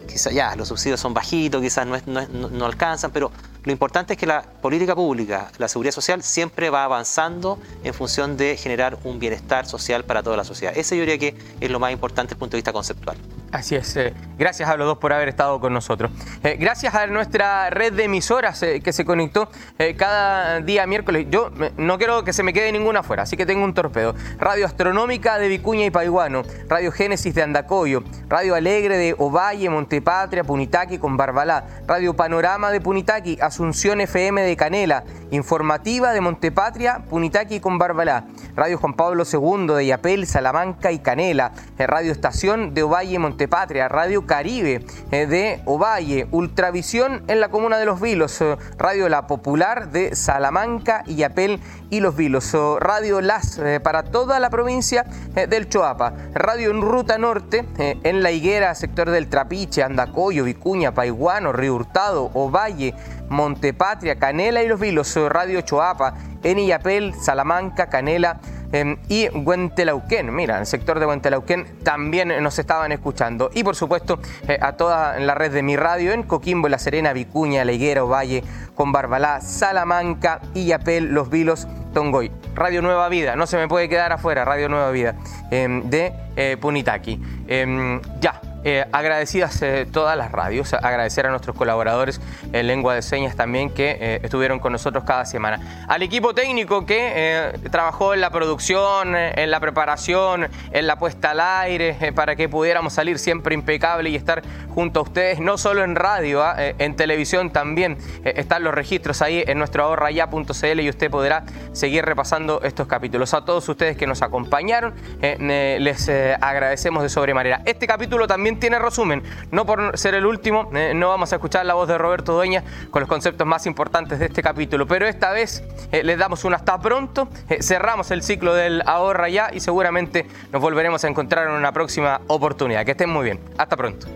quizás 0.07 0.33
ya 0.33 0.55
los 0.55 0.67
subsidios 0.67 0.99
son 0.99 1.13
bajitos, 1.13 1.61
quizás 1.61 1.87
no, 1.87 1.97
no, 2.05 2.49
no 2.49 2.65
alcanzan, 2.65 3.11
pero 3.11 3.31
lo 3.65 3.71
importante 3.71 4.13
es 4.13 4.19
que 4.19 4.27
la 4.27 4.43
política 4.61 4.95
pública, 4.95 5.51
la 5.57 5.67
seguridad 5.67 5.91
social, 5.91 6.21
siempre 6.21 6.69
va 6.69 6.83
avanzando 6.83 7.59
en 7.83 7.93
función 7.93 8.37
de 8.37 8.57
generar 8.57 8.97
un 9.03 9.19
bienestar 9.19 9.65
social 9.65 10.05
para 10.05 10.21
toda 10.21 10.37
la 10.37 10.43
sociedad. 10.43 10.73
Ese 10.77 10.95
yo 10.95 11.01
diría 11.01 11.17
que 11.17 11.35
es 11.59 11.71
lo 11.71 11.79
más 11.79 11.91
importante 11.91 12.29
desde 12.29 12.35
el 12.35 12.39
punto 12.39 12.51
de 12.51 12.57
vista 12.57 12.73
conceptual. 12.73 13.17
Así 13.55 13.75
es. 13.75 13.95
Eh, 13.95 14.13
gracias 14.37 14.67
a 14.67 14.75
los 14.75 14.85
dos 14.85 14.97
por 14.97 15.13
haber 15.13 15.29
estado 15.29 15.61
con 15.61 15.73
nosotros. 15.73 16.11
Eh, 16.43 16.57
gracias 16.59 16.93
a 16.93 17.07
nuestra 17.07 17.69
red 17.69 17.93
de 17.93 18.03
emisoras 18.03 18.61
eh, 18.63 18.81
que 18.81 18.91
se 18.91 19.05
conectó 19.05 19.49
cada 19.97 20.59
día 20.59 20.85
miércoles. 20.85 21.27
Yo 21.29 21.51
no 21.77 21.97
quiero 21.97 22.23
que 22.23 22.33
se 22.33 22.43
me 22.43 22.51
quede 22.51 22.71
ninguna 22.71 22.99
afuera, 22.99 23.23
así 23.23 23.37
que 23.37 23.45
tengo 23.45 23.63
un 23.63 23.73
torpedo. 23.73 24.13
Radio 24.39 24.65
Astronómica 24.65 25.37
de 25.37 25.47
Vicuña 25.47 25.85
y 25.85 25.89
Paiguano, 25.89 26.43
Radio 26.67 26.91
Génesis 26.91 27.33
de 27.33 27.43
Andacoyo, 27.43 28.03
Radio 28.27 28.55
Alegre 28.55 28.97
de 28.97 29.15
Ovalle, 29.17 29.69
Montepatria, 29.69 30.43
Punitaqui 30.43 30.97
con 30.97 31.15
Barbalá, 31.15 31.65
Radio 31.87 32.13
Panorama 32.13 32.71
de 32.71 32.81
Punitaqui, 32.81 33.37
Asunción 33.55 34.01
FM 34.01 34.41
de 34.41 34.57
Canela, 34.57 35.05
Informativa 35.31 36.11
de 36.11 36.19
Montepatria, 36.19 37.05
Punitaqui 37.09 37.61
con 37.61 37.77
Barbalá, 37.77 38.25
Radio 38.53 38.77
Juan 38.77 38.95
Pablo 38.95 39.23
II 39.23 39.75
de 39.75 39.85
Yapel, 39.85 40.27
Salamanca 40.27 40.91
y 40.91 40.99
Canela, 40.99 41.53
Radio 41.77 42.11
Estación 42.11 42.73
de 42.73 42.83
Ovalle, 42.83 43.17
Montepatria, 43.17 43.87
Radio 43.87 44.25
Caribe 44.25 44.85
eh, 45.11 45.25
de 45.25 45.61
Ovalle, 45.65 46.27
Ultravisión 46.31 47.23
en 47.29 47.39
la 47.39 47.47
comuna 47.47 47.77
de 47.77 47.85
Los 47.85 48.01
Vilos, 48.01 48.41
eh, 48.41 48.57
Radio 48.77 49.07
La 49.07 49.25
Popular 49.25 49.89
de 49.89 50.17
Salamanca 50.17 51.03
y 51.07 51.15
Yapel 51.15 51.61
y 51.89 52.01
Los 52.01 52.17
Vilos, 52.17 52.53
Radio 52.79 53.21
Las 53.21 53.57
eh, 53.57 53.79
para 53.79 54.03
toda 54.03 54.39
la 54.39 54.49
provincia 54.49 55.05
del 55.33 55.69
Choapa, 55.69 56.13
Radio 56.33 56.71
en 56.71 56.81
Ruta 56.81 57.17
Norte 57.17 57.65
en 57.77 58.21
La 58.21 58.31
Higuera, 58.31 58.75
sector 58.75 59.09
del 59.09 59.27
Trapiche, 59.27 59.83
Andacoyo, 59.83 60.43
Vicuña, 60.43 60.93
Paiguano, 60.93 61.51
Río 61.51 61.75
Hurtado, 61.75 62.31
Ovalle, 62.33 62.93
Montepatria, 63.29 64.17
Canela 64.17 64.63
y 64.63 64.67
Los 64.67 64.79
Vilos, 64.79 65.15
Radio 65.29 65.61
Choapa, 65.61 66.13
en 66.43 66.59
Illapel, 66.59 67.13
Salamanca, 67.15 67.87
Canela 67.87 68.39
em, 68.71 68.97
y 69.09 69.29
Huentelauquén. 69.29 70.33
Mira, 70.33 70.59
el 70.59 70.65
sector 70.65 70.99
de 70.99 71.05
Huentelauquén 71.05 71.79
también 71.83 72.31
nos 72.41 72.59
estaban 72.59 72.91
escuchando. 72.91 73.49
Y 73.53 73.63
por 73.63 73.75
supuesto 73.75 74.19
eh, 74.47 74.59
a 74.61 74.73
toda 74.73 75.19
la 75.19 75.33
red 75.35 75.51
de 75.51 75.63
mi 75.63 75.75
radio 75.75 76.11
en 76.11 76.23
Coquimbo, 76.23 76.69
La 76.69 76.77
Serena, 76.77 77.13
Vicuña, 77.13 77.65
La 77.65 77.71
Higuera, 77.71 78.03
Valle, 78.03 78.43
con 78.75 78.91
Barbalá, 78.91 79.41
Salamanca, 79.41 80.41
Illapel, 80.53 81.13
Los 81.13 81.29
Vilos, 81.29 81.67
Tongoy. 81.93 82.31
Radio 82.53 82.81
Nueva 82.81 83.09
Vida, 83.09 83.35
no 83.35 83.47
se 83.47 83.57
me 83.57 83.67
puede 83.67 83.89
quedar 83.89 84.11
afuera, 84.11 84.45
Radio 84.45 84.69
Nueva 84.69 84.91
Vida, 84.91 85.15
em, 85.51 85.89
de 85.89 86.13
eh, 86.35 86.57
Punitaki. 86.59 87.21
Em, 87.47 88.01
ya, 88.21 88.39
eh, 88.67 88.83
agradecidas 88.91 89.61
eh, 89.61 89.85
todas 89.85 90.17
las 90.17 90.31
radios, 90.31 90.73
agradecer 90.73 91.27
a 91.27 91.29
nuestros 91.29 91.55
colaboradores 91.55 92.19
en 92.51 92.65
lengua 92.65 92.95
de 92.95 93.03
señas 93.03 93.35
también 93.35 93.69
que 93.69 93.95
eh, 93.99 94.19
estuvieron 94.23 94.57
con 94.57 94.71
nosotros 94.71 95.03
cada 95.03 95.23
semana. 95.25 95.85
Al 95.87 96.01
equipo 96.01 96.33
técnico 96.33 96.83
que 96.83 97.53
trabajó 97.69 98.15
en 98.15 98.21
la 98.21 98.31
producción, 98.31 99.15
en 99.15 99.51
la 99.51 99.59
preparación, 99.59 100.47
en 100.71 100.87
la 100.87 100.97
puesta 100.97 101.31
al 101.31 101.41
aire, 101.41 102.11
para 102.15 102.35
que 102.35 102.49
pudiéramos 102.49 102.93
salir 102.93 103.19
siempre 103.19 103.53
impecable 103.53 104.09
y 104.09 104.15
estar 104.15 104.41
junto 104.69 105.01
a 105.01 105.03
ustedes, 105.03 105.39
no 105.39 105.59
solo 105.59 105.83
en 105.83 105.95
radio, 105.95 106.41
¿ah? 106.43 106.55
en 106.57 106.95
televisión 106.95 107.51
también 107.51 107.99
están 108.23 108.63
los 108.63 108.73
registros 108.73 109.21
ahí 109.21 109.43
en 109.45 109.59
nuestro 109.59 109.83
ahorraya.cl 109.83 110.79
y 110.79 110.89
usted 110.89 111.11
podrá 111.11 111.45
seguir 111.71 112.03
repasando 112.03 112.61
estos 112.63 112.87
capítulos. 112.87 113.35
A 113.35 113.45
todos 113.45 113.69
ustedes 113.69 113.95
que 113.95 114.07
nos 114.07 114.23
acompañaron, 114.23 114.95
les 115.21 116.09
agradecemos 116.09 117.03
de 117.03 117.09
sobremanera. 117.09 117.61
Este 117.65 117.85
capítulo 117.85 118.25
también 118.25 118.54
tiene 118.59 118.79
resumen. 118.79 119.23
No 119.51 119.65
por 119.65 119.97
ser 119.97 120.15
el 120.15 120.25
último, 120.25 120.69
eh, 120.73 120.93
no 120.95 121.09
vamos 121.09 121.31
a 121.33 121.35
escuchar 121.35 121.65
la 121.65 121.73
voz 121.73 121.87
de 121.87 121.97
Roberto 121.97 122.33
Dueña 122.33 122.63
con 122.91 123.01
los 123.01 123.09
conceptos 123.09 123.45
más 123.45 123.65
importantes 123.65 124.19
de 124.19 124.25
este 124.25 124.41
capítulo, 124.41 124.87
pero 124.87 125.07
esta 125.07 125.31
vez 125.31 125.63
eh, 125.91 126.03
les 126.03 126.17
damos 126.17 126.43
un 126.45 126.53
hasta 126.53 126.79
pronto, 126.79 127.27
eh, 127.49 127.61
cerramos 127.61 128.11
el 128.11 128.23
ciclo 128.23 128.53
del 128.53 128.81
ahorra 128.85 129.29
ya 129.29 129.49
y 129.53 129.59
seguramente 129.59 130.25
nos 130.51 130.61
volveremos 130.61 131.03
a 131.03 131.07
encontrar 131.07 131.47
en 131.47 131.53
una 131.53 131.71
próxima 131.71 132.21
oportunidad. 132.27 132.85
Que 132.85 132.91
estén 132.91 133.09
muy 133.09 133.25
bien. 133.25 133.39
Hasta 133.57 133.75
pronto. 133.75 134.07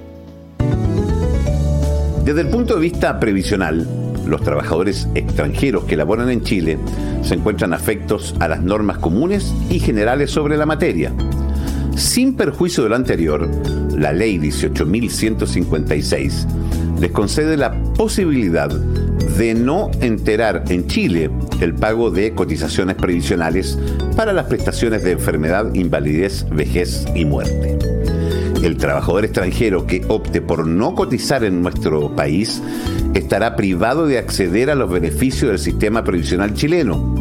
Desde 2.23 2.41
el 2.41 2.49
punto 2.49 2.75
de 2.75 2.81
vista 2.81 3.19
previsional, 3.19 3.87
los 4.27 4.41
trabajadores 4.41 5.07
extranjeros 5.15 5.85
que 5.85 5.95
laboran 5.95 6.29
en 6.29 6.43
Chile 6.43 6.77
se 7.23 7.33
encuentran 7.33 7.73
afectos 7.73 8.35
a 8.39 8.47
las 8.47 8.61
normas 8.61 8.99
comunes 8.99 9.53
y 9.69 9.79
generales 9.79 10.29
sobre 10.29 10.55
la 10.55 10.65
materia. 10.65 11.11
Sin 11.99 12.33
perjuicio 12.33 12.83
de 12.83 12.89
lo 12.89 12.95
anterior, 12.95 13.47
la 13.97 14.13
ley 14.13 14.37
18.156 14.37 16.45
les 16.97 17.11
concede 17.11 17.57
la 17.57 17.73
posibilidad 17.93 18.69
de 18.69 19.53
no 19.53 19.91
enterar 19.99 20.63
en 20.69 20.87
Chile 20.87 21.29
el 21.59 21.75
pago 21.75 22.09
de 22.09 22.33
cotizaciones 22.33 22.95
previsionales 22.95 23.77
para 24.15 24.31
las 24.31 24.45
prestaciones 24.45 25.03
de 25.03 25.11
enfermedad, 25.11 25.75
invalidez, 25.75 26.45
vejez 26.49 27.05
y 27.15 27.25
muerte. 27.25 27.77
El 28.63 28.77
trabajador 28.77 29.25
extranjero 29.25 29.85
que 29.85 30.05
opte 30.07 30.39
por 30.41 30.65
no 30.65 30.95
cotizar 30.95 31.43
en 31.43 31.61
nuestro 31.61 32.15
país 32.15 32.63
estará 33.13 33.57
privado 33.57 34.07
de 34.07 34.19
acceder 34.19 34.69
a 34.69 34.75
los 34.75 34.89
beneficios 34.89 35.51
del 35.51 35.59
sistema 35.59 36.05
previsional 36.05 36.53
chileno, 36.53 37.18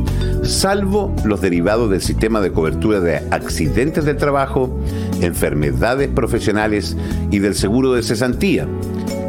salvo 0.49 1.15
los 1.25 1.41
derivados 1.41 1.91
del 1.91 2.01
sistema 2.01 2.41
de 2.41 2.53
cobertura 2.53 3.01
de 3.01 3.17
accidentes 3.31 4.05
de 4.05 4.15
trabajo, 4.15 4.81
enfermedades 5.21 6.09
profesionales 6.09 6.97
y 7.31 7.39
del 7.39 7.55
seguro 7.55 7.93
de 7.93 8.03
cesantía, 8.03 8.67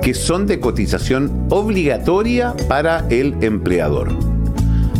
que 0.02 0.14
son 0.14 0.48
de 0.48 0.60
cotización 0.60 1.48
obligatoria 1.50 2.56
para 2.68 3.06
el 3.10 3.36
empleador. 3.42 4.10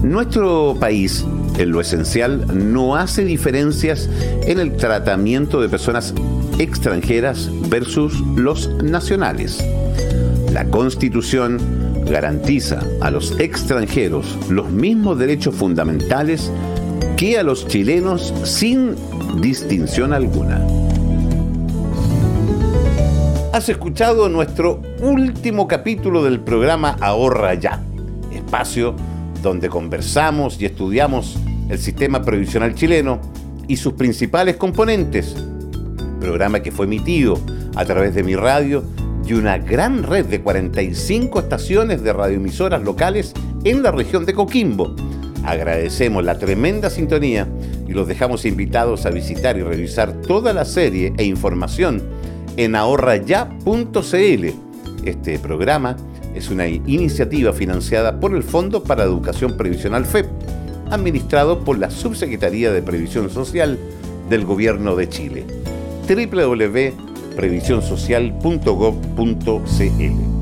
Nuestro 0.04 0.76
país, 0.80 1.26
en 1.58 1.72
lo 1.72 1.82
esencial, 1.82 2.46
no 2.54 2.96
hace 2.96 3.24
diferencias 3.24 4.10
en 4.44 4.60
el 4.60 4.76
tratamiento 4.76 5.62
de 5.62 5.70
personas 5.70 6.14
extranjeras 6.58 7.50
versus 7.70 8.20
los 8.36 8.70
nacionales. 8.84 9.64
La 10.52 10.66
Constitución 10.66 11.60
garantiza 12.06 12.82
a 13.02 13.12
los 13.12 13.40
extranjeros 13.40 14.38
los 14.50 14.70
mismos 14.70 15.18
derechos 15.20 15.56
fundamentales 15.56 16.52
que 17.18 17.38
a 17.38 17.44
los 17.44 17.68
chilenos 17.68 18.34
sin 18.44 18.96
distinción 19.42 20.14
alguna. 20.14 20.66
Has 23.52 23.68
escuchado 23.68 24.30
nuestro 24.30 24.82
último 25.02 25.68
capítulo 25.68 26.24
del 26.24 26.40
programa 26.40 26.96
Ahorra 27.02 27.56
Ya, 27.56 27.84
espacio 28.32 28.96
donde 29.42 29.70
conversamos 29.70 30.62
y 30.62 30.66
estudiamos 30.66 31.38
el 31.70 31.78
sistema 31.78 32.22
previsional 32.22 32.76
chileno 32.76 33.20
y 33.68 33.78
sus 33.78 33.94
principales 33.94 34.56
componentes. 34.58 35.36
Programa 36.20 36.62
que 36.62 36.72
fue 36.72 36.86
emitido 36.86 37.40
a 37.76 37.86
través 37.86 38.14
de 38.16 38.24
mi 38.24 38.36
radio 38.36 38.84
y 39.30 39.34
una 39.34 39.60
gran 39.60 40.02
red 40.02 40.26
de 40.26 40.42
45 40.42 41.40
estaciones 41.42 42.02
de 42.02 42.14
radioemisoras 42.14 42.82
locales 42.82 43.34
en 43.64 43.84
la 43.84 43.92
región 43.92 44.26
de 44.26 44.34
Coquimbo. 44.34 44.96
Agradecemos 45.46 46.24
la 46.24 46.40
tremenda 46.40 46.90
sintonía 46.90 47.48
y 47.88 47.92
los 47.92 48.08
dejamos 48.08 48.46
invitados 48.46 49.06
a 49.06 49.12
visitar 49.12 49.56
y 49.58 49.62
revisar 49.62 50.14
toda 50.14 50.52
la 50.52 50.66
serie 50.66 51.14
e 51.18 51.26
información 51.26 52.02
en 52.58 52.76
ahorraya.cl. 52.76 54.46
Este 55.06 55.38
programa 55.38 55.96
es 56.34 56.50
una 56.50 56.68
iniciativa 56.68 57.54
financiada 57.54 58.20
por 58.20 58.36
el 58.36 58.42
Fondo 58.42 58.84
para 58.84 59.04
Educación 59.04 59.56
Previsional 59.58 60.06
FEP, 60.06 60.26
administrado 60.90 61.60
por 61.64 61.78
la 61.78 61.92
Subsecretaría 61.92 62.72
de 62.72 62.82
Previsión 62.82 63.30
Social 63.30 63.78
del 64.28 64.44
Gobierno 64.44 64.96
de 64.96 65.08
Chile. 65.08 65.46
www 66.08 67.09
previsionsocial.gov.cl. 67.40 70.39